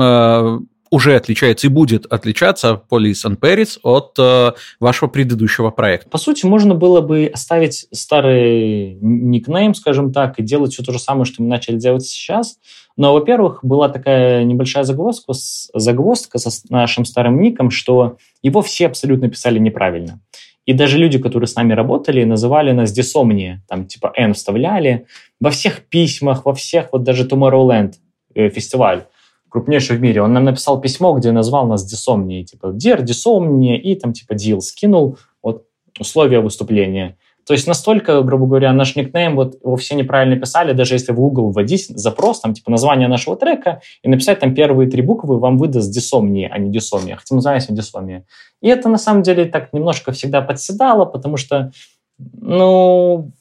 [0.90, 6.10] уже отличается и будет отличаться Police and Paris от э, вашего предыдущего проекта?
[6.10, 11.00] По сути, можно было бы оставить старый никнейм, скажем так, и делать все то же
[11.00, 12.58] самое, что мы начали делать сейчас.
[12.98, 15.34] Но, во-первых, была такая небольшая загвоздка,
[15.74, 20.20] загвоздка со нашим старым ником, что его все абсолютно писали неправильно.
[20.66, 25.06] И даже люди, которые с нами работали, называли нас десомния, там типа N вставляли.
[25.40, 27.94] Во всех письмах, во всех, вот даже Tomorrowland
[28.36, 29.06] э, фестиваль,
[29.48, 33.96] крупнейший в мире, он нам написал письмо, где назвал нас десомнией, типа Дер, десомния, и
[33.96, 35.66] там типа Дил скинул вот
[36.00, 37.16] условия выступления.
[37.48, 41.16] То есть настолько, грубо говоря, наш никнейм, вот его все неправильно писали, даже если в
[41.16, 45.58] Google вводить запрос, там, типа, название нашего трека, и написать там первые три буквы, вам
[45.58, 47.16] выдаст дисомния, а не дисомия.
[47.16, 48.26] Хотя мы называемся дисомия.
[48.62, 51.72] И это, на самом деле, так немножко всегда подседало, потому что,
[52.20, 53.32] ну,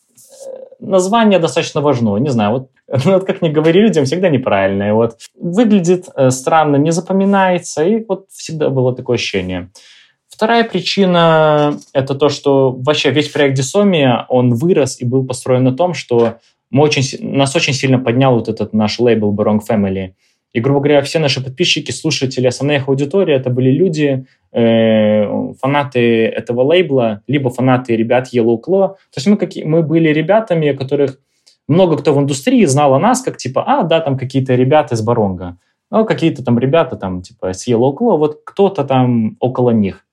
[0.78, 2.16] название достаточно важно.
[2.18, 2.70] Не знаю, вот,
[3.04, 4.94] ну, вот как не говори людям, всегда неправильное.
[4.94, 9.70] Вот выглядит э, странно, не запоминается, и вот всегда было такое ощущение.
[10.36, 15.74] Вторая причина– это то, что вообще весь проект Дисомия, он вырос и был построен на
[15.74, 20.10] том, что мы очень, нас очень сильно поднял вот этот наш лейбл Barong Family.
[20.52, 26.26] И, грубо говоря, все наши подписчики, слушатели, основная их аудитория– это были люди, э, фанаты
[26.26, 28.88] этого лейбла, либо фанаты ребят Yellow Claw.
[28.88, 31.18] То есть мы, какие, мы были ребятами, которых
[31.66, 35.00] много кто в индустрии знал о нас, как типа, а, да, там какие-то ребята из
[35.00, 35.56] Баронга,
[35.90, 40.05] ну, какие-то там ребята там типа с Yellow Claw, вот кто-то там около них.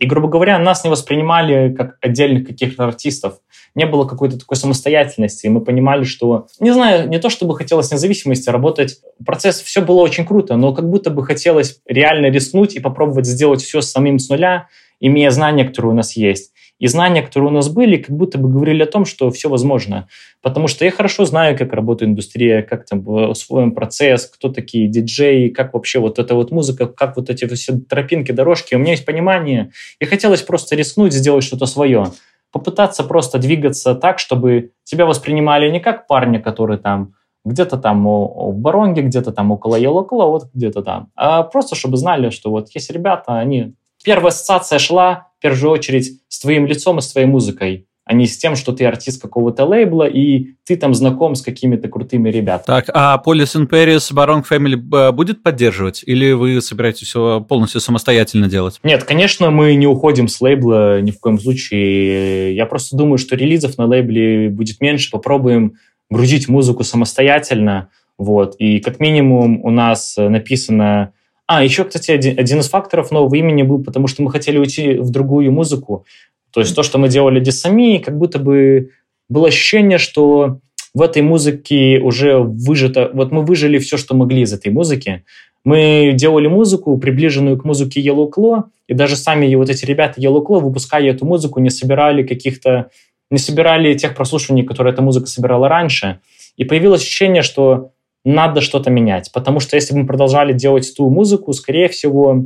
[0.00, 3.34] И, грубо говоря, нас не воспринимали как отдельных каких-то артистов.
[3.74, 5.44] Не было какой-то такой самостоятельности.
[5.44, 8.98] И мы понимали, что, не знаю, не то чтобы хотелось независимости, работать.
[9.24, 13.60] Процесс, все было очень круто, но как будто бы хотелось реально рискнуть и попробовать сделать
[13.60, 14.68] все самим с нуля,
[15.00, 16.49] имея знания, которые у нас есть.
[16.80, 20.08] И знания, которые у нас были, как будто бы говорили о том, что все возможно.
[20.42, 25.50] Потому что я хорошо знаю, как работает индустрия, как там усвоен процесс, кто такие диджеи,
[25.50, 28.74] как вообще вот эта вот музыка, как вот эти все тропинки, дорожки.
[28.74, 29.70] У меня есть понимание.
[30.00, 32.06] И хотелось просто рискнуть, сделать что-то свое.
[32.50, 37.12] Попытаться просто двигаться так, чтобы тебя воспринимали не как парня, который там
[37.44, 41.10] где-то там в Баронге, где-то там около Елокола, вот где-то там.
[41.14, 43.74] А просто чтобы знали, что вот есть ребята, они...
[44.02, 48.26] Первая ассоциация шла в первую очередь с твоим лицом и с твоей музыкой, а не
[48.26, 52.76] с тем, что ты артист какого-то лейбла, и ты там знаком с какими-то крутыми ребятами.
[52.76, 56.02] Так, а Police in Paris Barong Family будет поддерживать?
[56.04, 58.80] Или вы собираетесь все полностью самостоятельно делать?
[58.82, 62.54] Нет, конечно, мы не уходим с лейбла ни в коем случае.
[62.54, 65.10] Я просто думаю, что релизов на лейбле будет меньше.
[65.10, 65.76] Попробуем
[66.10, 67.88] грузить музыку самостоятельно.
[68.18, 68.56] Вот.
[68.58, 71.12] И как минимум у нас написано
[71.52, 74.98] а, еще, кстати, один, один из факторов нового имени был, потому что мы хотели уйти
[74.98, 76.06] в другую музыку.
[76.52, 78.90] То есть то, что мы делали здесь сами, как будто бы
[79.28, 80.60] было ощущение, что
[80.94, 83.10] в этой музыке уже выжито...
[83.14, 85.24] Вот мы выжили все, что могли из этой музыки.
[85.64, 90.46] Мы делали музыку, приближенную к музыке Yellow Claw, и даже сами вот эти ребята Yellow
[90.46, 92.90] Claw, выпуская эту музыку, не собирали каких-то...
[93.28, 96.20] Не собирали тех прослушиваний, которые эта музыка собирала раньше.
[96.56, 97.90] И появилось ощущение, что
[98.24, 99.30] надо что-то менять.
[99.32, 102.44] Потому что если бы мы продолжали делать ту музыку, скорее всего,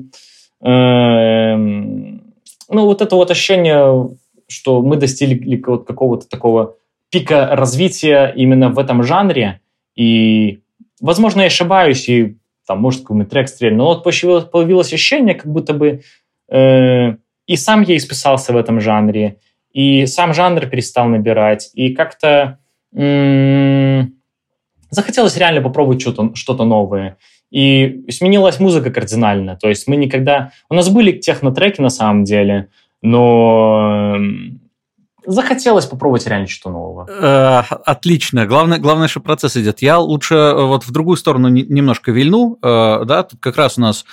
[0.65, 2.21] э, ну,
[2.69, 4.11] вот это вот ощущение,
[4.49, 6.77] что мы достигли какого-то такого
[7.11, 9.61] пика развития именно в этом жанре,
[9.97, 10.61] и,
[11.01, 15.53] возможно, я ошибаюсь, и там, может, какой-нибудь трек стрельнул, но вот появилось, появилось ощущение, как
[15.53, 16.03] будто бы
[16.49, 19.37] э, и сам я исписался в этом жанре,
[19.73, 22.59] и сам жанр перестал набирать, и как-то
[24.95, 27.17] захотелось реально попробовать что-то что новое.
[27.51, 29.57] И сменилась музыка кардинально.
[29.57, 30.51] То есть мы никогда...
[30.69, 32.69] У нас были технотреки на самом деле,
[33.01, 34.17] но
[35.27, 37.09] захотелось попробовать реально что-то нового.
[37.09, 38.47] Э, отлично.
[38.47, 39.83] Главное, главное, что процесс идет.
[39.83, 42.59] Я лучше э, вот в другую сторону немножко вильну.
[42.63, 44.05] Э, да, тут как раз у нас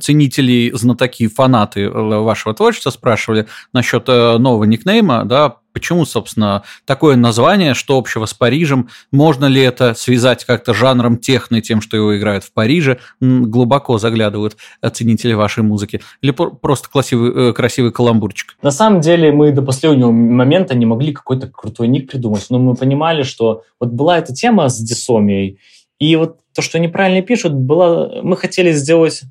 [0.00, 7.96] ценители, знатоки, фанаты вашего творчества спрашивали насчет нового никнейма, да, Почему, собственно, такое название, что
[7.96, 8.88] общего с Парижем?
[9.12, 12.98] Можно ли это связать как-то жанром техно, тем, что его играют в Париже?
[13.20, 16.00] Глубоко заглядывают оценители вашей музыки.
[16.22, 18.56] Или просто красивый, э, красивый каламбурчик?
[18.62, 22.74] На самом деле мы до последнего момента не могли какой-то крутой ник придумать, но мы
[22.74, 25.58] понимали, что вот была эта тема с дисомией,
[25.98, 29.22] и вот то, что неправильно пишут, было, мы хотели сделать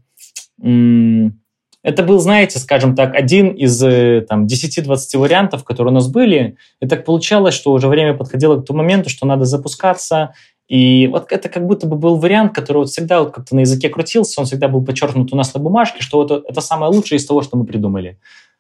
[1.82, 6.58] это был, знаете, скажем так, один из э, там, 10-20 вариантов, которые у нас были.
[6.82, 10.34] И так получалось, что уже время подходило к тому моменту, что надо запускаться.
[10.68, 13.90] И вот это как будто бы был вариант, который вот всегда вот как-то на языке
[13.90, 17.26] крутился, он всегда был подчеркнут у нас на бумажке, что вот это самое лучшее из
[17.26, 18.20] того, что мы придумали.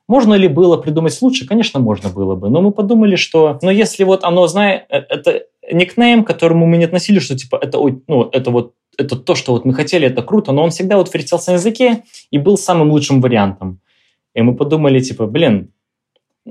[0.09, 1.45] Можно ли было придумать лучше?
[1.45, 2.49] Конечно, можно было бы.
[2.49, 6.77] Но мы подумали, что, ну, если вот оно, знает, э, это никнейм, к которому мы
[6.77, 10.23] не относили, что типа это, ну, это вот это то, что вот мы хотели, это
[10.23, 13.81] круто, но он всегда вот вертелся на языке и был самым лучшим вариантом.
[14.33, 15.71] И мы подумали, типа, блин,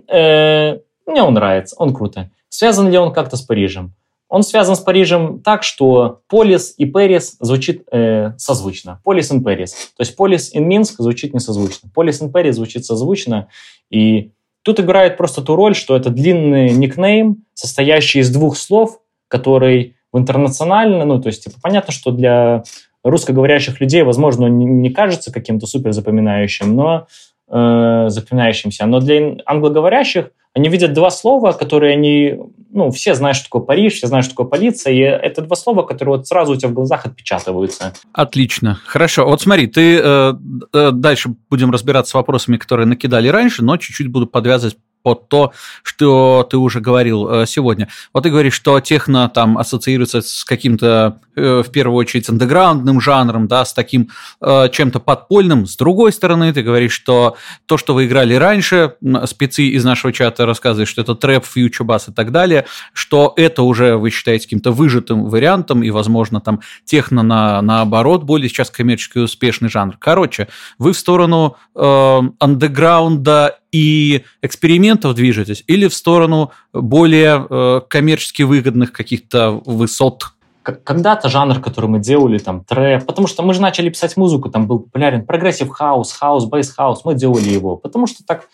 [0.06, 2.30] э, мне он нравится, он круто.
[2.48, 3.92] Связан ли он как-то с Парижем?
[4.28, 9.00] Он связан с Парижем так, что Полис и Пэрис звучит э, созвучно.
[9.02, 9.72] Полис и Пэрис.
[9.96, 11.88] То есть Полис и Минск звучит не созвучно.
[11.94, 13.48] Полис и Пэрис звучит созвучно.
[13.90, 19.96] И тут играет просто ту роль, что это длинный никнейм, состоящий из двух слов, который
[20.12, 22.64] в интернационально, ну, то есть, типа, понятно, что для
[23.04, 27.06] русскоговорящих людей, возможно, он не кажется каким-то супер запоминающим, но
[27.48, 32.36] э, запоминающимся, но для англоговорящих Они видят два слова, которые они,
[32.72, 35.84] ну, все знают, что такое Париж, все знают, что такое полиция, и это два слова,
[35.84, 37.94] которые вот сразу у тебя в глазах отпечатываются.
[38.12, 39.24] Отлично, хорошо.
[39.24, 40.34] Вот смотри, ты э,
[40.72, 45.52] э, дальше будем разбираться с вопросами, которые накидали раньше, но чуть-чуть буду подвязывать под то,
[45.82, 47.88] что ты уже говорил э, сегодня.
[48.12, 53.48] Вот ты говоришь, что техно там ассоциируется с каким-то, э, в первую очередь, андеграундным жанром,
[53.48, 55.66] да, с таким э, чем-то подпольным.
[55.66, 58.94] С другой стороны, ты говоришь, что то, что вы играли раньше,
[59.26, 63.62] спецы из нашего чата рассказывают, что это трэп, фьючер бас и так далее, что это
[63.62, 69.18] уже вы считаете каким-то выжатым вариантом, и, возможно, там техно на, наоборот более сейчас коммерчески
[69.18, 69.96] успешный жанр.
[69.98, 78.42] Короче, вы в сторону э, андеграунда и экспериментов движетесь, или в сторону более э, коммерчески
[78.42, 80.32] выгодных каких-то высот?
[80.62, 84.66] Когда-то жанр, который мы делали, там, trap, потому что мы же начали писать музыку, там
[84.66, 88.48] был популярен progressive house, house, bass house, мы делали его, потому что так,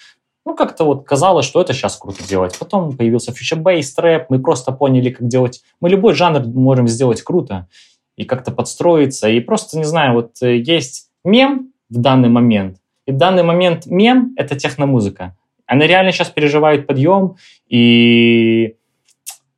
[0.47, 2.57] ну, как-то вот казалось, что это сейчас круто делать.
[2.59, 5.63] Потом появился future bass, trap, мы просто поняли, как делать.
[5.81, 7.67] Мы любой жанр можем сделать круто
[8.17, 13.13] и как-то подстроиться, и просто, не знаю, вот э, есть мем в данный момент, и
[13.13, 15.37] в данный момент мем— это техномузыка.
[15.67, 17.37] Она реально сейчас переживает подъем,
[17.69, 18.75] и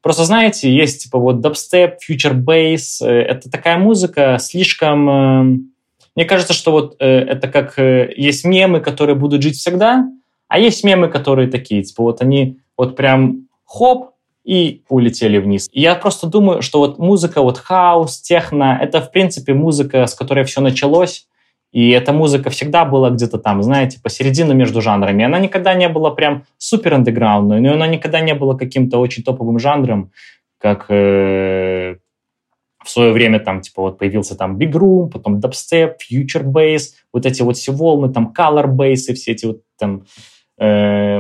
[0.03, 5.11] просто, знаете, есть типа вот дабстеп, фьючер бейс, э, это такая музыка слишком...
[5.11, 5.59] Э,
[6.15, 10.09] мне кажется, что вот э, это как есть мемы, которые будут жить всегда,
[10.49, 14.13] а есть мемы, которые такие, типа вот они вот прям хоп,
[14.47, 15.69] и улетели вниз.
[15.73, 20.15] И я просто думаю, что вот музыка, вот хаос, техно, это, в принципе, музыка, с
[20.15, 21.27] которой все началось,
[21.73, 25.25] и эта музыка всегда была где-то там, знаете, посередине между жанрами.
[25.25, 29.59] Она никогда не была прям супер андеграундной, но она никогда не была каким-то очень топовым
[29.59, 30.11] жанром,
[30.59, 31.97] как э,
[32.83, 37.27] в свое время там, типа, вот появился там Big Room, потом Dubstep, Future Bass, вот
[37.27, 40.05] эти вот все волны, там Color Bass и все эти вот там...
[40.59, 41.19] Э,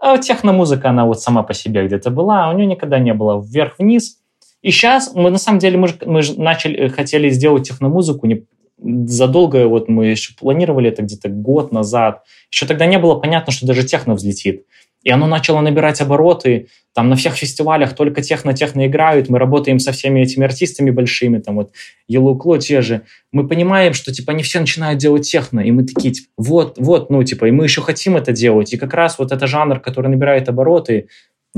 [0.00, 3.42] а техномузыка, она вот сама по себе где-то была, а у нее никогда не было
[3.44, 4.18] вверх-вниз.
[4.62, 8.44] И сейчас мы, на самом деле, мы же, мы же начали, хотели сделать техномузыку не,
[8.80, 13.66] задолго, вот мы еще планировали это где-то год назад, еще тогда не было понятно, что
[13.66, 14.64] даже техно взлетит.
[15.04, 19.92] И оно начало набирать обороты, там на всех фестивалях только техно-техно играют, мы работаем со
[19.92, 21.70] всеми этими артистами большими, там вот
[22.10, 23.02] Claw те же.
[23.32, 27.10] Мы понимаем, что типа они все начинают делать техно, и мы такие, типа, вот, вот,
[27.10, 28.72] ну типа, и мы еще хотим это делать.
[28.72, 31.08] И как раз вот это жанр, который набирает обороты,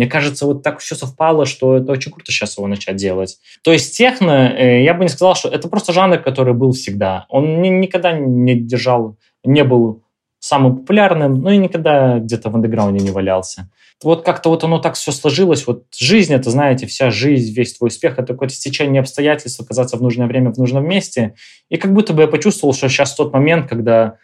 [0.01, 3.37] мне кажется, вот так все совпало, что это очень круто сейчас его начать делать.
[3.63, 7.27] То есть техно, э, я бы не сказал, что это просто жанр, который был всегда.
[7.29, 10.03] Он никогда не держал, не был
[10.39, 13.69] самым популярным, но и никогда где-то в андеграунде не валялся.
[14.03, 15.67] Вот как-то вот оно так все сложилось.
[15.67, 20.03] Вот жизнь, это, знаете, вся жизнь, весь твой успех, это какое-то стечение обстоятельств, оказаться в
[20.03, 21.35] нужное время в нужном месте.
[21.69, 24.17] И как будто бы я почувствовал, что сейчас тот момент, когда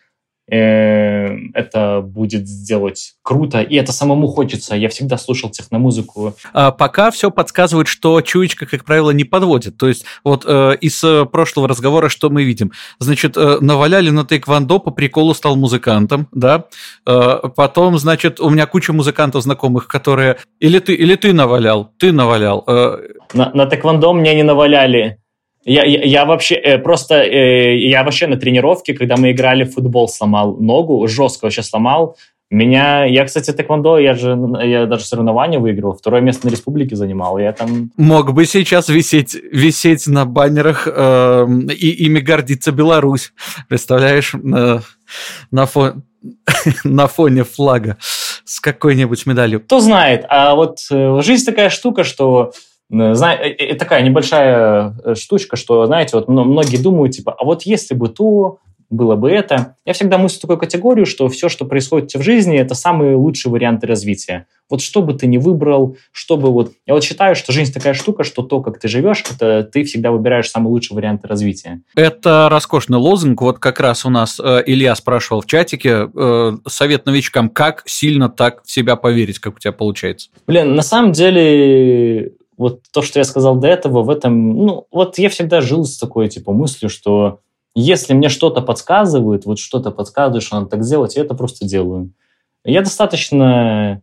[0.48, 4.76] это будет сделать круто, и это самому хочется.
[4.76, 6.34] Я всегда слушал техномузыку.
[6.52, 9.76] А пока все подсказывает, что чуечка, как правило, не подводит.
[9.76, 12.72] То есть вот э, из э, прошлого разговора что мы видим?
[13.00, 16.66] Значит, э, наваляли на тейквондо, по приколу стал музыкантом, да?
[17.06, 20.36] Э, потом, значит, у меня куча музыкантов знакомых, которые...
[20.60, 22.62] Или ты, или ты навалял, ты навалял.
[22.66, 22.98] Э...
[23.34, 25.18] На, на тэквондо мне не наваляли.
[25.66, 29.72] Я, я, я вообще э, просто, э, я вообще на тренировке, когда мы играли в
[29.72, 32.16] футбол, сломал ногу, жестко вообще сломал.
[32.48, 37.38] Меня, я, кстати, тэквондо, я же, я даже соревнования выиграл, второе место на республике занимал,
[37.38, 37.90] я там...
[37.96, 43.32] Мог бы сейчас висеть, висеть на баннерах э, и ими гордиться Беларусь,
[43.68, 44.78] представляешь, э,
[45.50, 46.04] на, фон,
[46.84, 47.96] на фоне флага
[48.44, 49.60] с какой-нибудь медалью.
[49.60, 52.52] Кто знает, а вот э, жизнь такая штука, что
[52.90, 58.60] такая небольшая э, штучка, что, знаете, вот многие думают, типа, а вот если бы то,
[58.90, 59.76] было бы это.
[59.84, 63.86] Я всегда мыслю такую категорию, что все, что происходит в жизни, это самые лучшие варианты
[63.86, 64.46] развития.
[64.68, 66.72] Вот что бы ты ни выбрал, что бы вот...
[66.86, 70.10] Я вот считаю, что жизнь такая штука, что то, как ты живешь, это ты всегда
[70.10, 71.82] выбираешь самые лучшие варианты развития.
[71.94, 73.42] Это роскошный лозунг.
[73.42, 78.28] Вот как раз у нас э, Илья спрашивал в чатике, э, совет новичкам, как сильно
[78.28, 80.30] так в себя поверить, как у тебя получается?
[80.46, 85.18] Блин, на самом деле вот то, что я сказал до этого, в этом, ну, вот
[85.18, 87.40] я всегда жил с такой, типа, мыслью, что
[87.74, 92.12] если мне что-то подсказывают, вот что-то подсказывает, что надо так сделать, я это просто делаю.
[92.64, 94.00] Я достаточно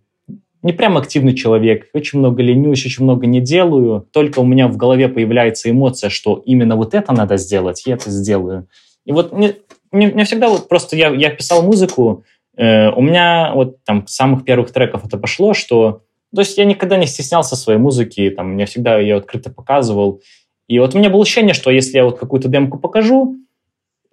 [0.62, 4.78] не прям активный человек, очень много ленюсь, очень много не делаю, только у меня в
[4.78, 8.68] голове появляется эмоция, что именно вот это надо сделать, я это сделаю.
[9.06, 9.56] И вот мне,
[9.92, 12.24] мне, мне всегда вот просто я, я писал музыку,
[12.56, 16.04] э, у меня вот там самых первых треков это пошло, что
[16.36, 20.22] то есть я никогда не стеснялся своей музыки, там, мне всегда ее открыто показывал.
[20.68, 23.38] И вот у меня было ощущение, что если я вот какую-то демку покажу,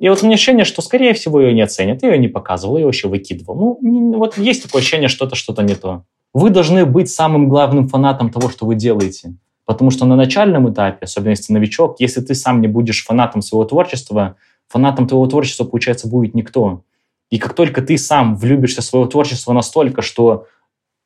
[0.01, 2.03] и вот у меня ощущение, что, скорее всего, ее не оценят.
[2.03, 3.79] Я ее не показывал, я ее вообще выкидывал.
[3.83, 6.05] Ну, вот есть такое ощущение, что это что-то не то.
[6.33, 9.35] вы должны быть самым главным фанатом того, что вы делаете.
[9.67, 13.43] Потому что на начальном этапе, особенно если ты новичок, если ты сам не будешь фанатом
[13.43, 14.37] своего творчества,
[14.69, 16.83] фанатом твоего творчества, получается, будет никто.
[17.29, 20.47] И как только ты сам влюбишься в свое творчество настолько, что,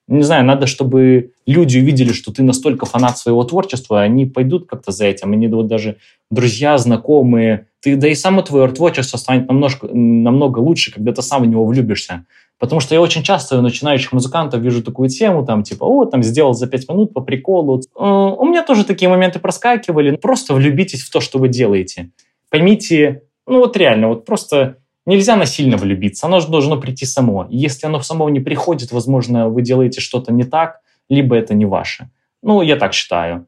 [0.07, 4.93] не знаю, надо, чтобы люди увидели, что ты настолько фанат своего творчества, они пойдут как-то
[4.93, 5.33] за этим.
[5.33, 5.97] Они вот даже
[6.31, 11.43] друзья, знакомые, ты, да и само твое творчество станет намного, намного лучше, когда ты сам
[11.43, 12.27] в него влюбишься.
[12.59, 16.55] Потому что я очень часто начинающих музыкантов вижу такую тему, там, типа, о, там, сделал
[16.55, 17.81] за пять минут по приколу.
[17.81, 20.17] Э, у меня тоже такие моменты проскакивали.
[20.17, 22.11] Просто влюбитесь в то, что вы делаете.
[22.51, 24.77] Поймите, ну вот реально, вот просто
[25.07, 27.47] нельзя насильно влюбиться, оно же должно прийти само.
[27.51, 31.67] И если оно само не приходит, возможно, вы делаете что-то не так, либо это не
[31.67, 32.11] ваше.
[32.43, 33.47] Ну, я так считаю.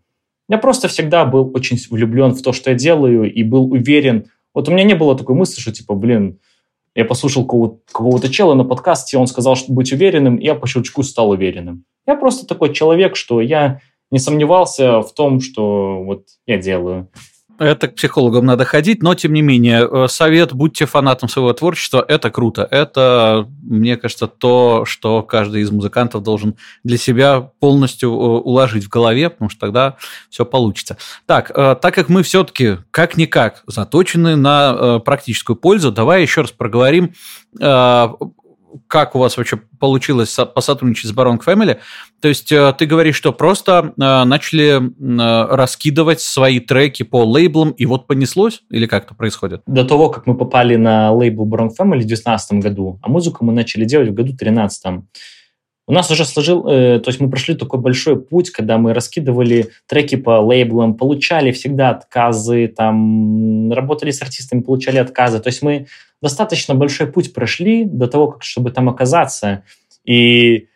[0.48, 4.26] Я просто всегда был очень влюблен в то, что я делаю, и был уверен.
[4.54, 6.38] Вот у меня не было такой мысли, что типа, блин,
[6.94, 10.66] я послушал какого-то, какого-то чела на подкасте, он сказал, что быть уверенным, и я по
[10.66, 11.84] щелчку стал уверенным.
[12.06, 13.80] Я просто такой человек, что я
[14.10, 17.10] не сомневался в том, что вот я делаю.
[17.58, 22.04] Это к психологам надо ходить, но тем не менее, э, совет будьте фанатом своего творчества,
[22.06, 22.66] это круто.
[22.70, 28.88] Это, мне кажется, то, что каждый из музыкантов должен для себя полностью э, уложить в
[28.88, 29.96] голове, потому что тогда
[30.28, 30.98] все получится.
[31.26, 37.14] Так, э, так как мы все-таки как-никак заточены на практическую пользу, давай еще раз проговорим
[38.88, 41.78] как у вас вообще получилось посотрудничать с Baron Family?
[42.20, 47.70] То есть э, ты говоришь, что просто э, начали э, раскидывать свои треки по лейблам,
[47.70, 48.62] и вот понеслось?
[48.70, 49.62] Или как это происходит?
[49.66, 53.52] До того, как мы попали на лейбл Baron Family в 2019 году, а музыку мы
[53.52, 55.04] начали делать в году 2013.
[55.88, 60.16] У нас уже сложил, то есть мы прошли такой большой путь, когда мы раскидывали треки
[60.16, 65.38] по лейблам, получали всегда отказы, там, работали с артистами, получали отказы.
[65.38, 65.86] То есть мы
[66.20, 69.62] достаточно большой путь прошли до того, как, чтобы там оказаться.
[70.04, 70.66] И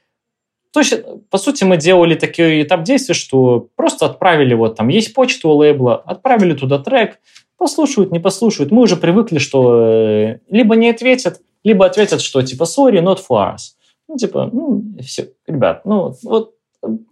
[0.73, 0.95] то есть,
[1.31, 5.53] по сути, мы делали такой этап действия, что просто отправили, вот там есть почта у
[5.57, 7.19] лейбла, отправили туда трек,
[7.59, 8.71] послушают, не послушают.
[8.71, 13.55] Мы уже привыкли, что э, либо не ответят, либо ответят, что типа sorry, not for
[13.55, 13.75] us.
[14.11, 16.55] Ну, типа, ну, все, ребят, ну, вот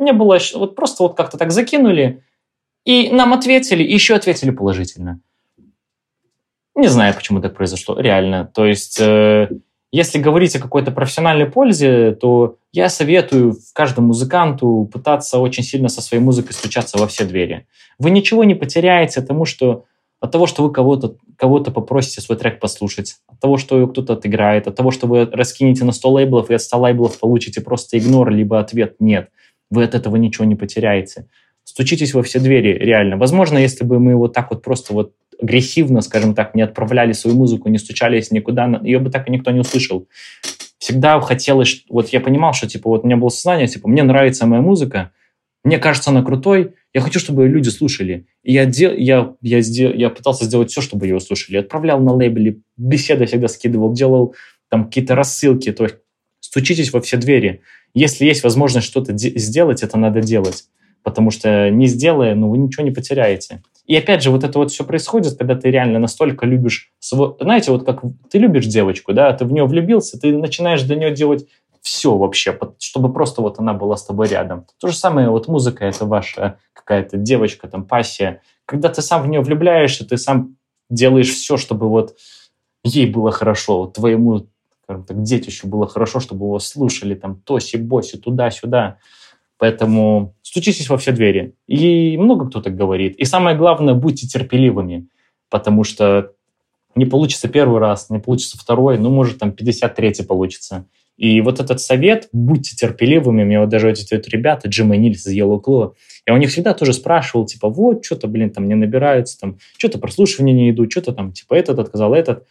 [0.00, 2.24] мне было, вот просто вот как-то так закинули,
[2.84, 5.20] и нам ответили, и еще ответили положительно.
[6.74, 8.50] Не знаю, почему так произошло, реально.
[8.52, 9.48] То есть, э,
[9.92, 16.02] если говорить о какой-то профессиональной пользе, то я советую каждому музыканту пытаться очень сильно со
[16.02, 17.68] своей музыкой стучаться во все двери.
[18.00, 19.84] Вы ничего не потеряете тому, что
[20.20, 24.66] от того, что вы кого-то кого попросите свой трек послушать, от того, что кто-то отыграет,
[24.66, 28.30] от того, что вы раскинете на 100 лейблов и от 100 лейблов получите просто игнор,
[28.30, 29.30] либо ответ «нет».
[29.70, 31.26] Вы от этого ничего не потеряете.
[31.62, 33.18] Стучитесь во все двери, реально.
[33.18, 37.36] Возможно, если бы мы вот так вот просто вот агрессивно, скажем так, не отправляли свою
[37.36, 40.08] музыку, не стучались никуда, ее бы так и никто не услышал.
[40.78, 44.46] Всегда хотелось, вот я понимал, что типа вот у меня было сознание, типа мне нравится
[44.46, 45.12] моя музыка,
[45.68, 48.26] мне кажется она крутой, я хочу, чтобы ее люди слушали.
[48.42, 51.58] И я, дел, я, я, сдел, я пытался сделать все, чтобы ее слушали.
[51.58, 54.34] Отправлял на лейбле, беседы всегда скидывал, делал
[54.70, 55.96] там какие-то рассылки, то есть
[56.40, 57.60] стучитесь во все двери.
[57.92, 60.64] Если есть возможность что-то сделать, это надо делать.
[61.02, 63.62] Потому что не сделая, ну, вы ничего не потеряете.
[63.86, 66.92] И опять же, вот это вот все происходит, когда ты реально настолько любишь...
[66.98, 67.34] Свой...
[67.40, 71.10] Знаете, вот как ты любишь девочку, да, ты в нее влюбился, ты начинаешь для нее
[71.10, 71.46] делать
[71.88, 74.66] все вообще, чтобы просто вот она была с тобой рядом.
[74.78, 78.42] То же самое, вот музыка— это ваша какая-то девочка, там, пассия.
[78.66, 80.56] Когда ты сам в нее влюбляешься, ты сам
[80.90, 82.16] делаешь все, чтобы вот
[82.84, 84.46] ей было хорошо, вот твоему,
[84.84, 88.98] скажем так, детищу было хорошо, чтобы его слушали, там, тоси-боси, туда-сюда.
[89.56, 91.54] Поэтому стучитесь во все двери.
[91.66, 93.16] И много кто так говорит.
[93.16, 95.08] И самое главное, будьте терпеливыми,
[95.48, 96.32] потому что
[96.94, 100.84] не получится первый раз, не получится второй, ну, может, там 53-й получится.
[101.18, 105.26] И вот этот совет, будьте терпеливыми, мне вот даже эти вот ребята, Джим и Нильс
[105.26, 105.94] из Yellow Claw,
[106.26, 109.98] я у них всегда тоже спрашивал, типа, вот, что-то, блин, там не набираются, там, что-то
[109.98, 112.46] прослушивания не идут, что-то там, типа, этот отказал, этот.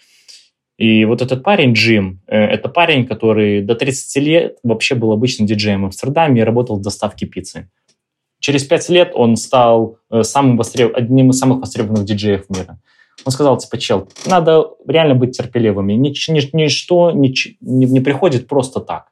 [0.78, 5.48] И вот этот парень, Джим, э, это парень, который до 30 лет вообще был обычным
[5.48, 7.70] диджеем в Амстердаме и работал в доставке пиццы.
[8.40, 10.94] Через пять лет он стал э, самым востреб...
[10.94, 12.80] одним из самых востребованных диджеев мира.
[13.26, 15.94] Он сказал, типа, чел, надо реально быть терпеливыми.
[15.94, 19.08] Нич, нич, ничто не, не, не приходит просто так.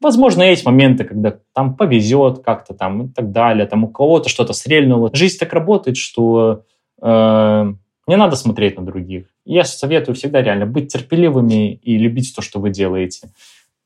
[0.00, 4.52] Возможно, есть моменты, когда там повезет как-то там и так далее, там у кого-то что-то
[4.52, 5.10] стрельнуло.
[5.14, 6.64] Жизнь так работает, что
[7.00, 7.72] э,
[8.06, 9.26] не надо смотреть на других.
[9.46, 13.30] Я советую всегда реально быть терпеливыми и любить то, что вы делаете.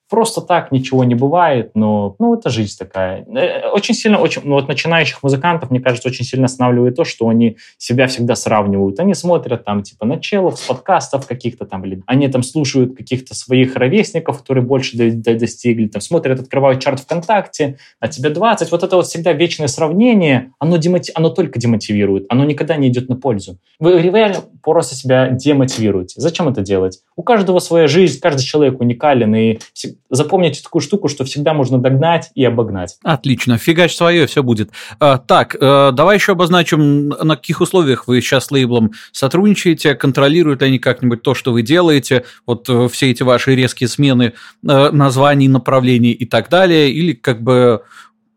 [0.09, 3.25] Просто так ничего не бывает, но, ну, это жизнь такая.
[3.25, 7.29] Э, очень сильно, очень, ну, вот начинающих музыкантов, мне кажется, очень сильно останавливает то, что
[7.29, 8.99] они себя всегда сравнивают.
[9.01, 13.35] Они смотрят там, типа, на челов с подкастов каких-то там, или они там слушают каких-то
[13.35, 18.71] своих ровесников, которые больше до, до, достигли, там, смотрят, открывают чарт ВКонтакте, а тебе 20.
[18.71, 21.13] Вот это вот всегда вечное сравнение, оно, демоти...
[21.15, 23.59] оно только демотивирует, оно никогда не идет на пользу.
[23.79, 26.21] Вы реально просто себя демотивируете.
[26.21, 27.01] Зачем это делать?
[27.17, 29.59] У каждого своя жизнь, каждый человек уникален, и
[30.11, 32.97] запомните такую штуку, что всегда можно догнать и обогнать.
[33.03, 34.71] Отлично, фигач свое, все будет.
[35.01, 40.63] А, так, а, давай еще обозначим, на каких условиях вы сейчас с лейблом сотрудничаете, контролируют
[40.63, 44.33] они как-нибудь то, что вы делаете, вот э, все эти ваши резкие смены
[44.67, 47.83] э, названий, направлений и так далее, или как бы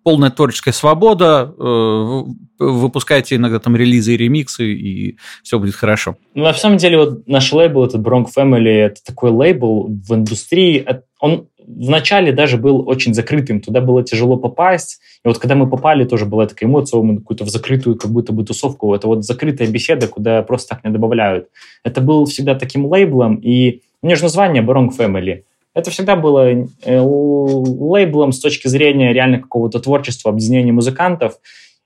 [0.03, 2.23] полная творческая свобода, э,
[2.59, 6.17] выпускайте иногда там релизы и ремиксы, и все будет хорошо.
[6.33, 10.85] Ну, на самом деле, вот наш лейбл, этот Bronx Family, это такой лейбл в индустрии,
[11.19, 16.03] он вначале даже был очень закрытым, туда было тяжело попасть, и вот когда мы попали,
[16.05, 19.67] тоже была такая эмоция, мы какую-то в закрытую как будто бы тусовку, это вот закрытая
[19.67, 21.49] беседа, куда просто так не добавляют.
[21.83, 25.43] Это был всегда таким лейблом, и у меня же название Bronx Family–
[25.73, 31.35] это всегда было э, лейблом с точки зрения реально какого-то творчества, объединения музыкантов.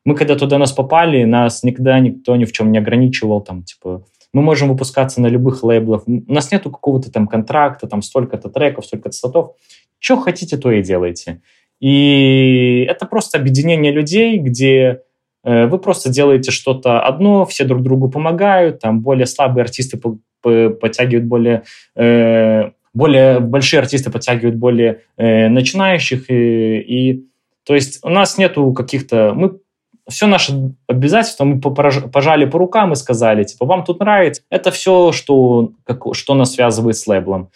[0.05, 4.03] Мы когда туда нас попали, нас никогда никто ни в чем не ограничивал, там, типа,
[4.36, 8.86] мы можем выпускаться на любых лейблах, у нас нету какого-то там контракта, там, столько-то треков,
[8.86, 9.55] столько-то слотов.
[9.97, 11.41] Что хотите, то и делайте.
[11.79, 15.03] И это просто объединение людей, где
[15.45, 20.01] э, вы просто делаете что-то одно, все друг другу помогают, там более слабые артисты
[20.41, 21.63] подтягивают более
[21.95, 26.29] э, более большие артисты подтягивают более э, начинающих.
[26.29, 27.25] И, и,
[27.63, 29.33] то есть у нас нету каких-то...
[29.33, 29.59] Мы
[30.08, 34.43] все наши обязательства мы пожали по рукам и сказали, типа, вам тут нравится.
[34.49, 37.49] Это все, что, как, что нас связывает с лейблом.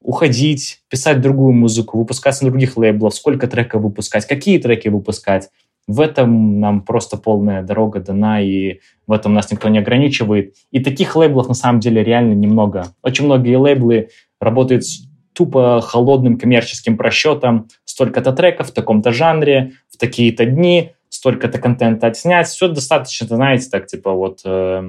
[0.00, 5.48] Уходить, писать другую музыку, выпускаться на других лейблах, сколько треков выпускать, какие треки выпускать.
[5.86, 10.54] В этом нам просто полная дорога дана, и в этом нас никто не ограничивает.
[10.70, 12.94] И таких лейблов на самом деле реально немного.
[13.02, 14.08] Очень многие лейблы
[14.40, 17.68] работает с тупо холодным коммерческим просчетом.
[17.84, 22.48] Столько-то треков в таком-то жанре, в такие-то дни, столько-то контента отснять.
[22.48, 24.82] Все достаточно, знаете, так типа вот э,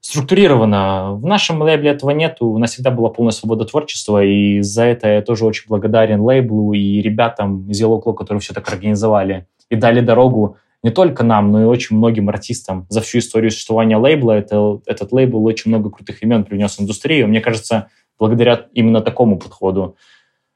[0.00, 1.14] структурировано.
[1.14, 2.46] В нашем лейбле этого нету.
[2.48, 6.74] У нас всегда была полная свобода творчества, и за это я тоже очень благодарен лейблу
[6.74, 11.50] и ребятам из Yellow Claw, которые все так организовали и дали дорогу не только нам,
[11.50, 14.32] но и очень многим артистам за всю историю существования лейбла.
[14.32, 17.28] Это, этот лейбл очень много крутых имен принес в индустрию.
[17.28, 17.88] Мне кажется,
[18.18, 19.96] благодаря именно такому подходу,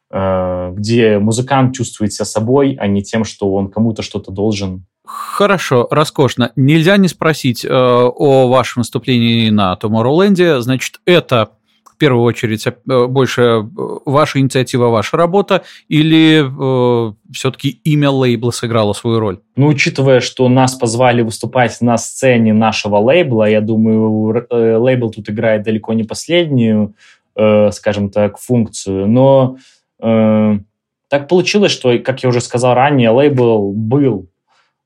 [0.09, 4.85] где музыкант чувствует себя собой, а не тем, что он кому-то что-то должен.
[5.07, 6.51] Хорошо, роскошно.
[6.57, 10.61] Нельзя не спросить э, о вашем выступлении на Tomorrowland.
[10.61, 11.51] Значит, это
[11.85, 12.73] в первую очередь э,
[13.07, 13.63] больше э,
[14.05, 19.39] ваша инициатива, ваша работа, или э, все-таки имя лейбла сыграло свою роль?
[19.55, 25.31] Ну, учитывая, что нас позвали выступать на сцене нашего лейбла, я думаю, э, лейбл тут
[25.31, 26.95] играет далеко не последнюю,
[27.37, 29.61] э, скажем так, функцию, но э,
[29.99, 34.28] так получилось, что, как я уже сказал ранее, лейбл был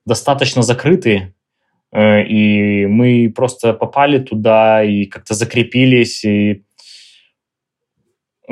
[0.06, 1.34] достаточно закрытый,
[1.96, 6.62] и мы просто попали туда и как-то закрепились, и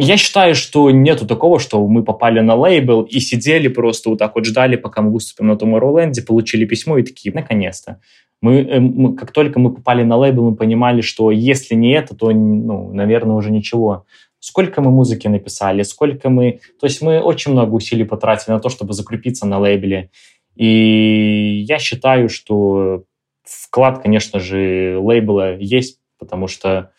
[0.00, 4.36] я считаю, что нету такого, что мы попали на лейбл и сидели просто вот так
[4.36, 8.00] вот ждали, пока мы выступим на Tomorrowland, получили письмо и такие, наконец-то.
[8.40, 12.14] Мы, э, мы, как только мы попали на лейбл, мы понимали, что если не это,
[12.14, 14.06] то, ну, наверное, уже ничего.
[14.40, 16.60] Сколько мы музыки написали, сколько мы...
[16.80, 20.10] То есть мы очень много усилий потратили на то, чтобы закрепиться на лейбле.
[20.54, 23.04] И я считаю, что
[23.44, 26.90] вклад, конечно же, лейбла есть, потому что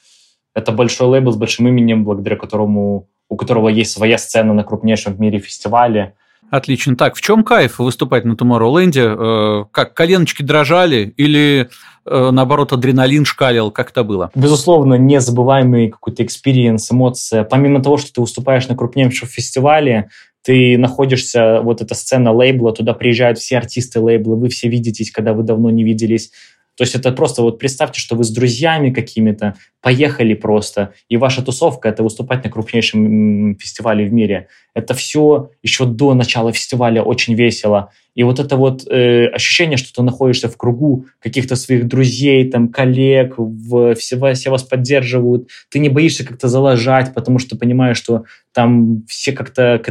[0.54, 5.14] это большой лейбл с большим именем, благодаря которому у которого есть своя сцена на крупнейшем
[5.14, 6.16] в мире фестивале.
[6.50, 6.95] Отлично.
[6.95, 8.93] Так, в чем кайф выступать на Tomorrowland?
[8.95, 11.70] Э, как, коленочки дрожали или,
[12.06, 13.72] э, наоборот, адреналин шкалил?
[13.72, 14.32] Как это было?
[14.34, 17.43] Безусловно, незабываемый какой-то experience, эмоция.
[17.43, 20.10] Помимо того, что ты выступаешь на крупнейшем фестивале,
[20.43, 25.34] ты находишься, вот эта сцена лейбла, туда приезжают все артисты лейбла, вы все видитесь, когда
[25.34, 26.32] вы давно не виделись,
[26.80, 31.44] то есть это просто вот представьте, что вы с друзьями какими-то поехали просто, и ваша
[31.44, 34.48] тусовка— это выступать на крупнейшем фестивале в мире.
[34.74, 37.92] Это все еще до начала фестиваля очень весело.
[38.16, 42.70] И вот это вот э, ощущение, что ты находишься в кругу каких-то своих друзей, там,
[42.70, 48.24] коллег, в, все, все вас поддерживают, ты не боишься как-то залажать, потому что понимаешь, что
[48.54, 49.82] там все как-то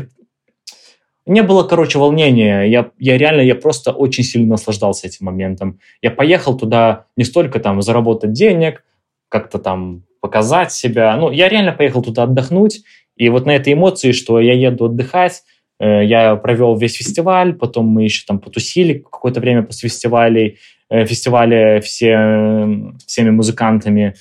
[1.29, 2.62] не было, короче, волнения.
[2.62, 5.79] Я, я реально, я просто очень сильно наслаждался этим моментом.
[6.03, 8.85] Я поехал туда не столько там заработать денег,
[9.29, 11.16] как-то там показать себя.
[11.16, 12.83] Ну, я реально поехал туда отдохнуть,
[13.16, 15.43] И вот на этой эмоции, что я еду отдыхать,
[15.81, 20.59] э, я провел весь фестиваль, потом мы еще там потусили какое-то время после фестивалей,
[20.91, 24.14] э, фестиваля все, всеми музыкантами.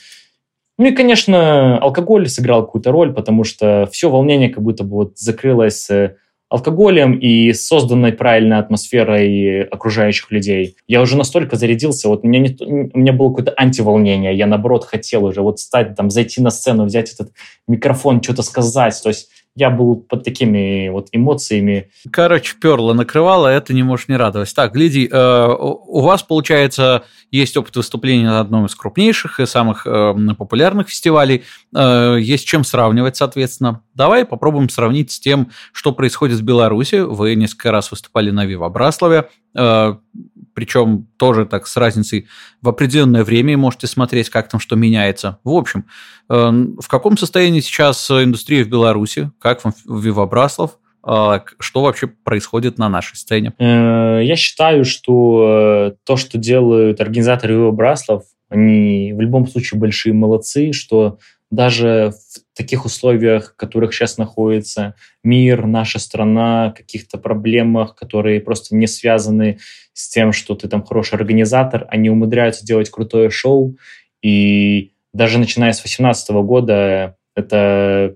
[0.77, 5.17] Ну и, конечно, алкоголь сыграл какую-то роль, потому что все волнение как будто бы вот
[5.17, 6.15] закрылось э,
[6.49, 10.77] алкоголем и созданной правильной атмосферой окружающих людей.
[10.87, 14.85] Я уже настолько зарядился, вот у меня, не, у меня было какое-то антиволнение, я наоборот
[14.85, 17.31] хотел уже вот стать, там, зайти на сцену, взять этот
[17.67, 21.89] микрофон, что-то сказать, то есть я был под такими вот эмоциями.
[22.11, 24.53] Короче, перло накрывало, это не можешь не радовать.
[24.53, 29.87] Так, гляди, э, у вас, получается, есть опыт выступления на одном из крупнейших и самых
[29.87, 31.43] э, популярных фестивалей.
[31.75, 33.81] Э, есть чем сравнивать, соответственно.
[33.95, 36.99] Давай попробуем сравнить с тем, что происходит в Беларуси.
[36.99, 39.27] Вы несколько раз выступали на Вива Браславе.
[40.57, 42.27] Э, причем тоже так с разницей
[42.61, 45.37] в определенное время можете смотреть, как там что меняется.
[45.43, 45.85] В общем,
[46.29, 52.79] э, в каком состоянии сейчас индустрия в Беларуси, как вам Вивабраслов, э, что вообще происходит
[52.79, 53.53] на нашей сцене?
[53.59, 60.71] Э, я считаю, что то, что делают организаторы Вивабраслов, они в любом случае большие молодцы,
[60.71, 68.41] что даже в таких условиях, в которых сейчас находится мир, наша страна, каких-то проблемах, которые
[68.41, 69.59] просто не связаны
[69.93, 73.77] с тем, что ты там хороший организатор, они умудряются делать крутое шоу.
[74.21, 78.15] И даже начиная с 2018 года, это...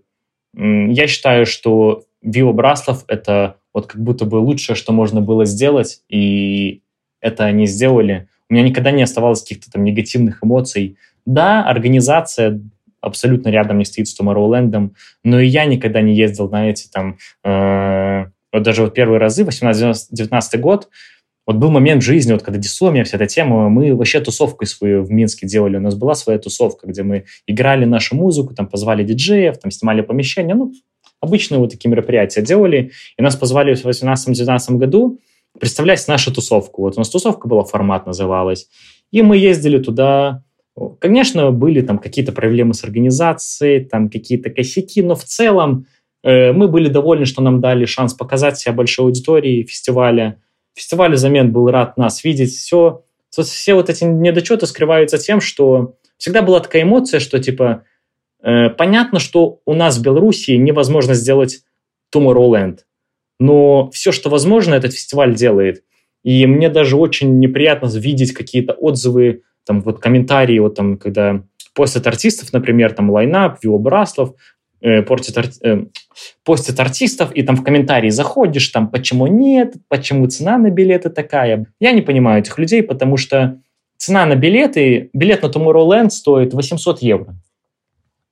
[0.53, 6.01] Я считаю, что Вива Браслов— это вот как будто бы лучшее, что можно было сделать,
[6.09, 6.81] и
[7.21, 8.27] это они сделали.
[8.49, 10.97] У меня никогда не оставалось каких-то там негативных эмоций.
[11.25, 12.59] Да, организация
[13.01, 14.91] абсолютно рядом не стоит с Tomorrowland,
[15.23, 19.43] но и я никогда не ездил на эти там, э, вот даже вот первые разы,
[19.43, 20.89] 18-19 год,
[21.47, 25.03] вот был момент в жизни, вот когда Дисомия, вся эта тема, мы вообще тусовку свою
[25.03, 25.77] в Минске делали.
[25.77, 30.01] У нас была своя тусовка, где мы играли нашу музыку, там позвали диджеев, там снимали
[30.01, 30.71] помещения, ну,
[31.19, 32.91] обычные вот такие мероприятия делали.
[33.17, 35.19] И нас позвали в 18-19 году
[35.59, 36.83] представлять нашу тусовку.
[36.83, 38.67] Вот у нас тусовка была, формат называлась.
[39.11, 40.43] И мы ездили туда,
[40.99, 45.85] Конечно, были там какие-то проблемы с организацией, там какие-то косяки, но в целом
[46.23, 50.41] э, мы были довольны, что нам дали шанс показать себя большой аудитории фестиваля.
[50.75, 52.51] Фестиваль «Замен» был рад нас видеть.
[52.55, 57.83] Все, все вот эти недочеты скрываются тем, что всегда была такая эмоция, что типа
[58.43, 61.63] э, понятно, что у нас в Беларуси невозможно сделать
[62.15, 62.79] Tomorrowland,
[63.39, 65.83] но все, что возможно, этот фестиваль делает.
[66.23, 69.41] И мне даже очень неприятно видеть какие-то отзывы
[69.71, 71.43] там вот комментарии, вот там, когда
[71.73, 74.33] постят артистов, например, там лайнап, Вио Браслов,
[74.81, 75.85] э, портят, э,
[76.43, 81.67] постят артистов, и там в комментарии заходишь, там, почему нет, почему цена на билеты такая.
[81.79, 83.61] Я не понимаю этих людей, потому что
[83.95, 87.35] цена на билеты, билет на Tomorrowland стоит 800 евро.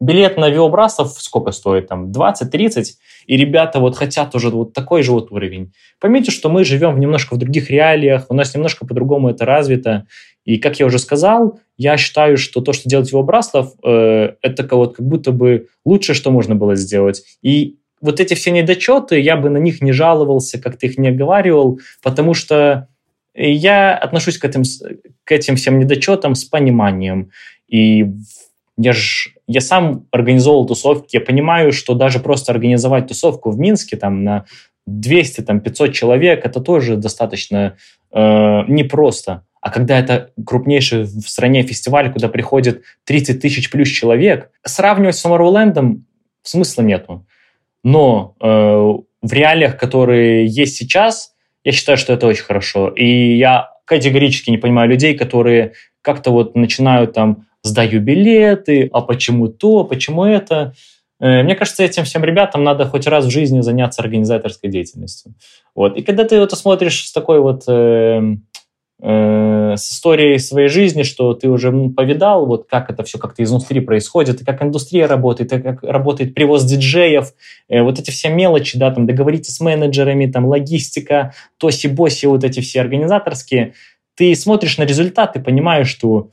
[0.01, 1.87] Билет на Виобрасов сколько стоит?
[1.87, 2.83] Там 20-30.
[3.27, 5.73] И ребята вот хотят уже вот такой же вот уровень.
[5.99, 10.07] Поймите, что мы живем в немножко в других реалиях, у нас немножко по-другому это развито.
[10.45, 14.75] И, как я уже сказал, я считаю, что то, что делает его Браслов, э, это
[14.75, 17.23] вот как будто бы лучшее, что можно было сделать.
[17.41, 21.79] И вот эти все недочеты, я бы на них не жаловался, как-то их не оговаривал,
[22.01, 22.87] потому что
[23.35, 24.63] я отношусь к этим,
[25.23, 27.31] к этим всем недочетам с пониманием.
[27.67, 28.05] И
[28.77, 33.97] я, ж, я сам организовал тусовки, я понимаю, что даже просто организовать тусовку в Минске
[33.97, 34.45] там, на
[34.87, 37.77] 200, там, 500 человек, это тоже достаточно
[38.11, 39.43] э, непросто.
[39.61, 45.25] А когда это крупнейший в стране фестиваль, куда приходит 30 тысяч плюс человек, сравнивать с
[45.25, 46.01] Tomorrowland
[46.43, 47.25] смысла нету.
[47.83, 51.33] Но э, в реалиях, которые есть сейчас,
[51.63, 52.89] я считаю, что это очень хорошо.
[52.89, 59.49] И я категорически не понимаю людей, которые как-то вот начинают там сдаю билеты, а почему
[59.49, 60.73] то, почему это.
[61.19, 65.33] Э, мне кажется, этим всем ребятам надо хоть раз в жизни заняться организаторской деятельностью.
[65.75, 65.97] Вот.
[65.97, 68.21] И когда ты это смотришь с такой вот э,
[69.01, 73.79] Э, с историей своей жизни, что ты уже повидал, вот как это все как-то изнутри
[73.79, 77.33] происходит, и как индустрия работает, и как работает привоз диджеев,
[77.69, 82.59] э, вот эти все мелочи, да, там договориться с менеджерами, там логистика, тоси-боси, вот эти
[82.59, 83.73] все организаторские,
[84.15, 86.31] ты смотришь на результат и понимаешь, что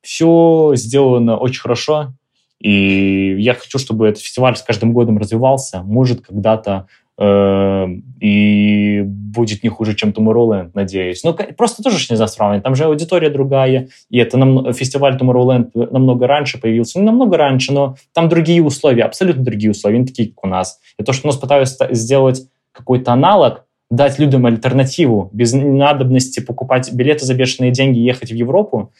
[0.00, 2.14] все сделано очень хорошо,
[2.58, 6.86] и я хочу, чтобы этот фестиваль с каждым годом развивался, может, когда-то
[7.20, 11.24] и будет не хуже, чем Tomorrowland, надеюсь.
[11.24, 12.62] Но просто тоже нельзя сравнивать.
[12.62, 16.98] Там же аудитория другая, и это нам, фестиваль Tomorrowland намного раньше появился.
[17.00, 20.78] Не намного раньше, но там другие условия, абсолютно другие условия, не такие, как у нас.
[20.96, 26.92] И то, что у нас пытаются сделать какой-то аналог, дать людям альтернативу, без надобности покупать
[26.92, 28.92] билеты за бешеные деньги и ехать в Европу,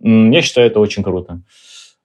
[0.00, 1.40] я считаю, это очень круто.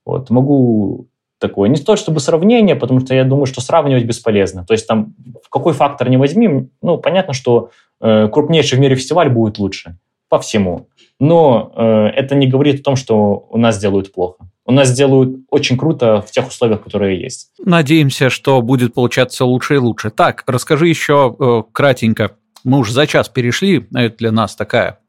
[0.05, 0.29] Вот.
[0.29, 1.07] Могу
[1.39, 1.69] такое.
[1.69, 4.65] Не то чтобы сравнение, потому что я думаю, что сравнивать бесполезно.
[4.65, 7.71] То есть там в какой фактор не возьми, ну, понятно, что
[8.01, 9.97] э, крупнейший в мире фестиваль будет лучше
[10.29, 10.87] по всему.
[11.19, 14.45] Но э, это не говорит о том, что у нас делают плохо.
[14.65, 17.49] У нас делают очень круто в тех условиях, которые есть.
[17.65, 20.11] Надеемся, что будет получаться лучше и лучше.
[20.11, 22.31] Так, расскажи еще э, кратенько.
[22.63, 24.99] Мы уже за час перешли, это для нас такая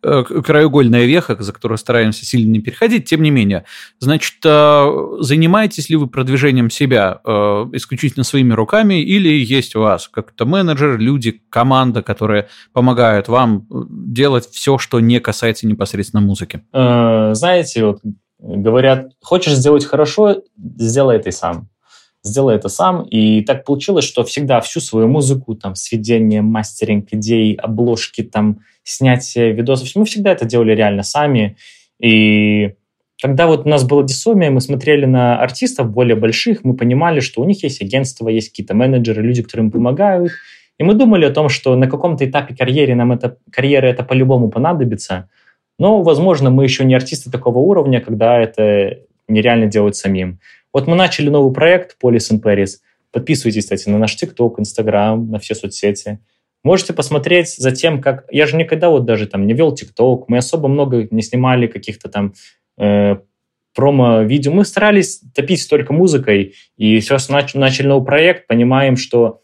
[0.00, 3.64] краеугольная веха, за которую стараемся сильно не переходить, тем не менее.
[3.98, 4.86] Значит, э,
[5.20, 7.30] занимаетесь ли вы продвижением себя э,
[7.72, 14.48] исключительно своими руками или есть у вас как-то менеджер, люди, команда, которые помогают вам делать
[14.50, 16.62] все, что не касается непосредственно музыки?
[16.72, 18.00] Знаете, вот
[18.38, 21.68] говорят, хочешь сделать хорошо, сделай это сам
[22.28, 23.02] сделай это сам.
[23.02, 29.52] И так получилось, что всегда всю свою музыку, там, сведение, мастеринг идей, обложки, там, снятие
[29.52, 31.56] видосов, мы всегда это делали реально сами.
[32.00, 32.74] И
[33.20, 37.42] когда вот у нас было дисомия, мы смотрели на артистов более больших, мы понимали, что
[37.42, 40.32] у них есть агентство, есть какие-то менеджеры, люди, которые им помогают.
[40.78, 44.48] И мы думали о том, что на каком-то этапе карьеры нам это, карьеры это по-любому
[44.48, 45.28] понадобится.
[45.78, 50.38] Но, возможно, мы еще не артисты такого уровня, когда это нереально делать самим.
[50.72, 52.78] Вот мы начали новый проект Polis in Paris.
[53.10, 56.20] Подписывайтесь, кстати, на наш ТикТок, Инстаграм, на все соцсети.
[56.62, 58.26] Можете посмотреть за тем, как...
[58.30, 62.08] Я же никогда вот даже там не вел ТикТок, мы особо много не снимали каких-то
[62.08, 62.34] там
[62.76, 63.16] э,
[63.74, 64.52] промо-видео.
[64.52, 69.40] Мы старались топить только музыкой, и сейчас нач- начали новый проект, понимаем, что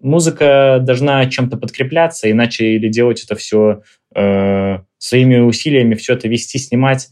[0.00, 3.82] музыка должна чем-то подкрепляться, иначе или делать это все
[4.14, 7.08] э, своими усилиями, все это вести, снимать.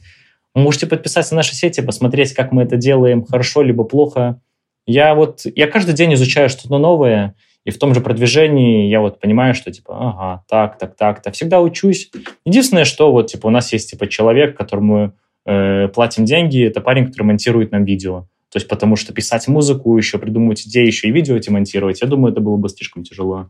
[0.54, 4.40] Можете подписаться на наши сети, посмотреть, как мы это делаем, хорошо либо плохо.
[4.86, 7.34] Я вот, я каждый день изучаю что-то новое,
[7.64, 11.34] и в том же продвижении я вот понимаю, что типа, ага, так, так, так, так,
[11.34, 12.10] всегда учусь.
[12.44, 15.14] Единственное, что вот типа у нас есть типа человек, которому
[15.46, 18.26] э, платим деньги, это парень, который монтирует нам видео.
[18.50, 22.08] То есть потому что писать музыку, еще придумывать идеи, еще и видео эти монтировать, я
[22.08, 23.48] думаю, это было бы слишком тяжело.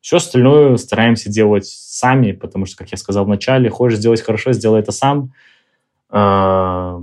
[0.00, 4.52] Все остальное стараемся делать сами, потому что, как я сказал в начале, хочешь сделать хорошо,
[4.52, 5.32] сделай это сам.
[6.10, 7.02] Вот.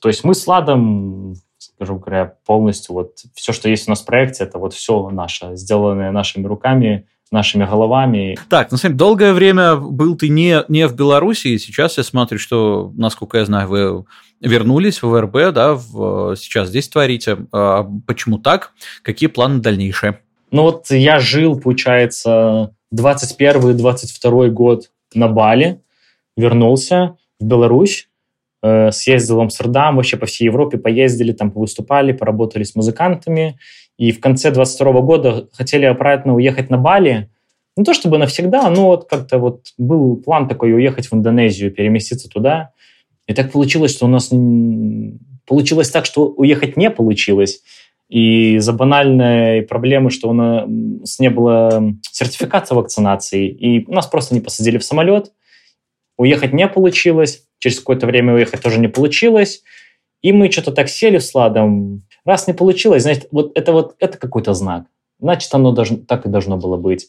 [0.00, 4.06] То есть мы с Ладом, скажу говоря, полностью вот все, что есть у нас в
[4.06, 8.38] проекте, это вот все наше, сделанное нашими руками, нашими головами.
[8.48, 12.38] Так, ну, смотри, долгое время был ты не, не в Беларуси, и сейчас я смотрю,
[12.38, 14.04] что, насколько я знаю, вы
[14.40, 17.38] вернулись в ВРБ, да, в, сейчас здесь творите.
[17.52, 18.72] А почему так?
[19.02, 20.20] Какие планы дальнейшие?
[20.50, 25.82] Ну вот я жил, получается, 21-22 год на Бали,
[26.36, 28.08] вернулся, в Беларусь,
[28.62, 33.58] э, съездил в Амстердам, вообще по всей Европе поездили, там выступали, поработали с музыкантами.
[33.96, 37.30] И в конце 22 года хотели обратно уехать на Бали.
[37.76, 42.28] Не то чтобы навсегда, но вот как-то вот был план такой уехать в Индонезию, переместиться
[42.28, 42.72] туда.
[43.26, 44.32] И так получилось, что у нас
[45.46, 47.62] получилось так, что уехать не получилось.
[48.08, 54.40] И из-за банальной проблемы, что у нас не было сертификата вакцинации, и нас просто не
[54.40, 55.32] посадили в самолет,
[56.18, 59.62] Уехать не получилось, через какое-то время уехать тоже не получилось.
[60.20, 62.02] И мы что-то так сели с Ладом.
[62.24, 64.86] Раз не получилось, значит, вот это вот это какой-то знак.
[65.20, 67.08] Значит, оно должно, так и должно было быть.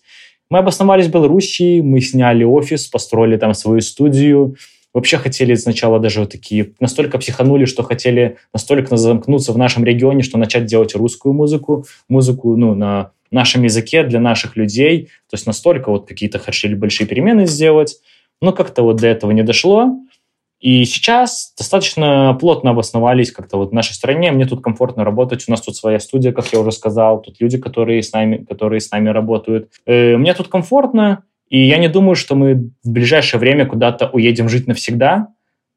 [0.49, 4.55] Мы обосновались в Белоруссии, мы сняли офис, построили там свою студию.
[4.93, 10.23] Вообще хотели сначала даже вот такие, настолько психанули, что хотели настолько замкнуться в нашем регионе,
[10.23, 15.05] что начать делать русскую музыку, музыку ну, на нашем языке для наших людей.
[15.29, 17.97] То есть настолько вот какие-то хотели большие перемены сделать.
[18.41, 19.95] Но как-то вот до этого не дошло.
[20.59, 24.31] И сейчас достаточно плотно обосновались как-то вот в нашей стране.
[24.31, 25.45] Мне тут комфортно работать.
[25.47, 27.21] У нас тут своя студия, как я уже сказал.
[27.21, 29.69] Тут люди, которые с нами, которые с нами работают.
[29.85, 31.23] Э, мне тут комфортно.
[31.49, 35.29] И я не думаю, что мы в ближайшее время куда-то уедем жить навсегда.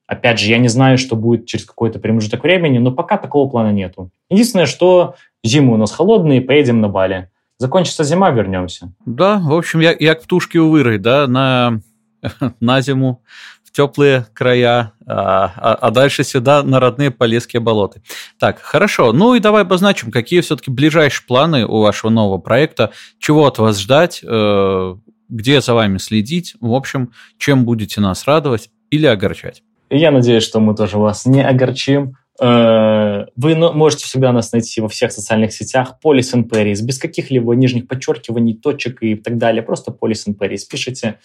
[0.06, 3.72] Опять же, я не знаю, что будет через какой-то промежуток времени, но пока такого плана
[3.72, 4.10] нету.
[4.28, 7.30] Единственное, что зимы у нас холодные, поедем на Бали.
[7.56, 8.92] Закончится зима, вернемся.
[9.06, 11.80] Да, в общем, я, я к птушке увырой, да, на
[12.60, 13.22] на зиму
[13.64, 18.02] в теплые края, а, а, а дальше сюда на родные Полесские болоты.
[18.38, 19.12] Так, хорошо.
[19.12, 23.78] Ну и давай обозначим, какие все-таки ближайшие планы у вашего нового проекта, чего от вас
[23.78, 24.96] ждать, э,
[25.28, 29.62] где за вами следить, в общем, чем будете нас радовать или огорчать.
[29.88, 32.16] Я надеюсь, что мы тоже вас не огорчим.
[32.40, 37.88] Э, вы можете всегда нас найти во всех социальных сетях Polis and без каких-либо нижних
[37.88, 39.62] подчеркиваний, точек и так далее.
[39.62, 40.34] Просто Polis and
[40.70, 41.18] пишите.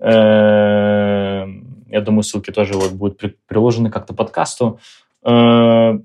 [0.00, 1.46] Э,
[1.88, 4.80] я думаю, ссылки тоже вот будут приложены как-то подкасту.
[5.24, 5.98] Э,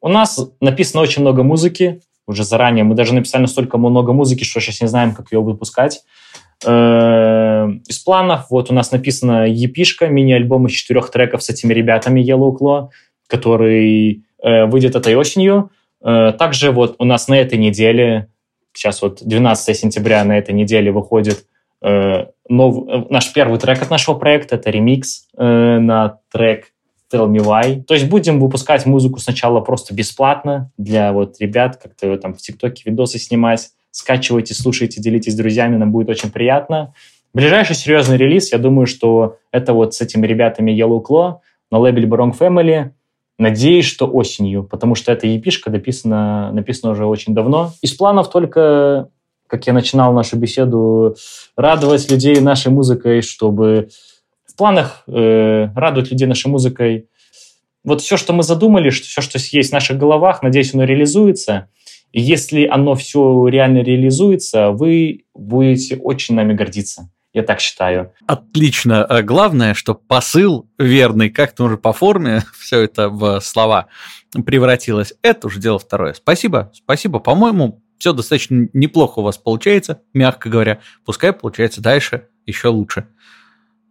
[0.00, 2.84] у нас написано очень много музыки уже заранее.
[2.84, 6.02] Мы даже написали настолько много музыки, что сейчас не знаем, как ее выпускать.
[6.66, 12.20] Э, из планов вот у нас написана епишка, мини-альбом из четырех треков с этими ребятами
[12.20, 12.88] Yellow Claw.
[13.26, 15.70] который выйдет этой осенью.
[16.02, 18.28] Также вот у нас на этой неделе,
[18.72, 21.44] сейчас вот 12 сентября на этой неделе выходит
[21.82, 26.72] нов, э, наш первый трек от нашего проекта, это ремикс э, на трек
[27.12, 27.82] Tell Me Why.
[27.82, 32.82] То есть будем выпускать музыку сначала просто бесплатно для вот ребят, как-то там в ТикТоке
[32.86, 36.94] видосы снимать, скачивайте, слушайте, делитесь с друзьями, нам будет очень приятно.
[37.32, 41.36] Ближайший серьезный релиз, я думаю, что это вот с этими ребятами Yellow Claw
[41.70, 42.90] на лейбле Barong Family.
[43.38, 47.72] Надеюсь, что осенью, потому что эта епишка написана, написана уже очень давно.
[47.80, 49.08] Из планов только,
[49.50, 51.16] как я начинал нашу беседу,
[51.56, 53.88] радовать людей нашей музыкой, чтобы
[54.46, 57.08] в планах э, радовать людей нашей музыкой.
[57.82, 61.68] Вот все, что мы задумали, все, что есть в наших головах, надеюсь, оно реализуется.
[62.12, 67.10] И если оно все реально реализуется, вы будете очень нами гордиться.
[67.32, 68.12] Я так считаю.
[68.26, 69.04] Отлично.
[69.04, 73.86] А главное, что посыл верный, как-то уже по форме все это в слова
[74.44, 75.14] превратилось.
[75.22, 76.12] Это уже дело второе.
[76.12, 77.18] Спасибо, спасибо.
[77.18, 80.80] По-моему, все достаточно неплохо у вас получается, мягко говоря.
[81.04, 83.06] Пускай получается дальше еще лучше.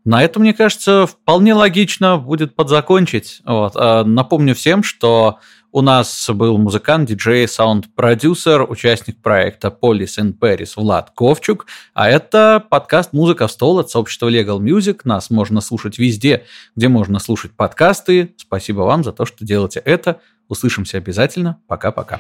[0.04, 3.42] На этом, мне кажется, вполне логично будет подзакончить.
[3.46, 3.74] Вот.
[3.76, 5.38] А, напомню всем, что
[5.72, 12.66] у нас был музыкант, диджей, саунд-продюсер, участник проекта Police in Paris Влад Ковчук, а это
[12.68, 15.02] подкаст «Музыка в стол» от сообщества Legal Music.
[15.04, 16.46] Нас можно слушать везде,
[16.76, 18.34] где можно слушать подкасты.
[18.38, 20.22] Спасибо вам за то, что делаете это.
[20.48, 21.62] Услышимся обязательно.
[21.68, 22.20] Пока-пока.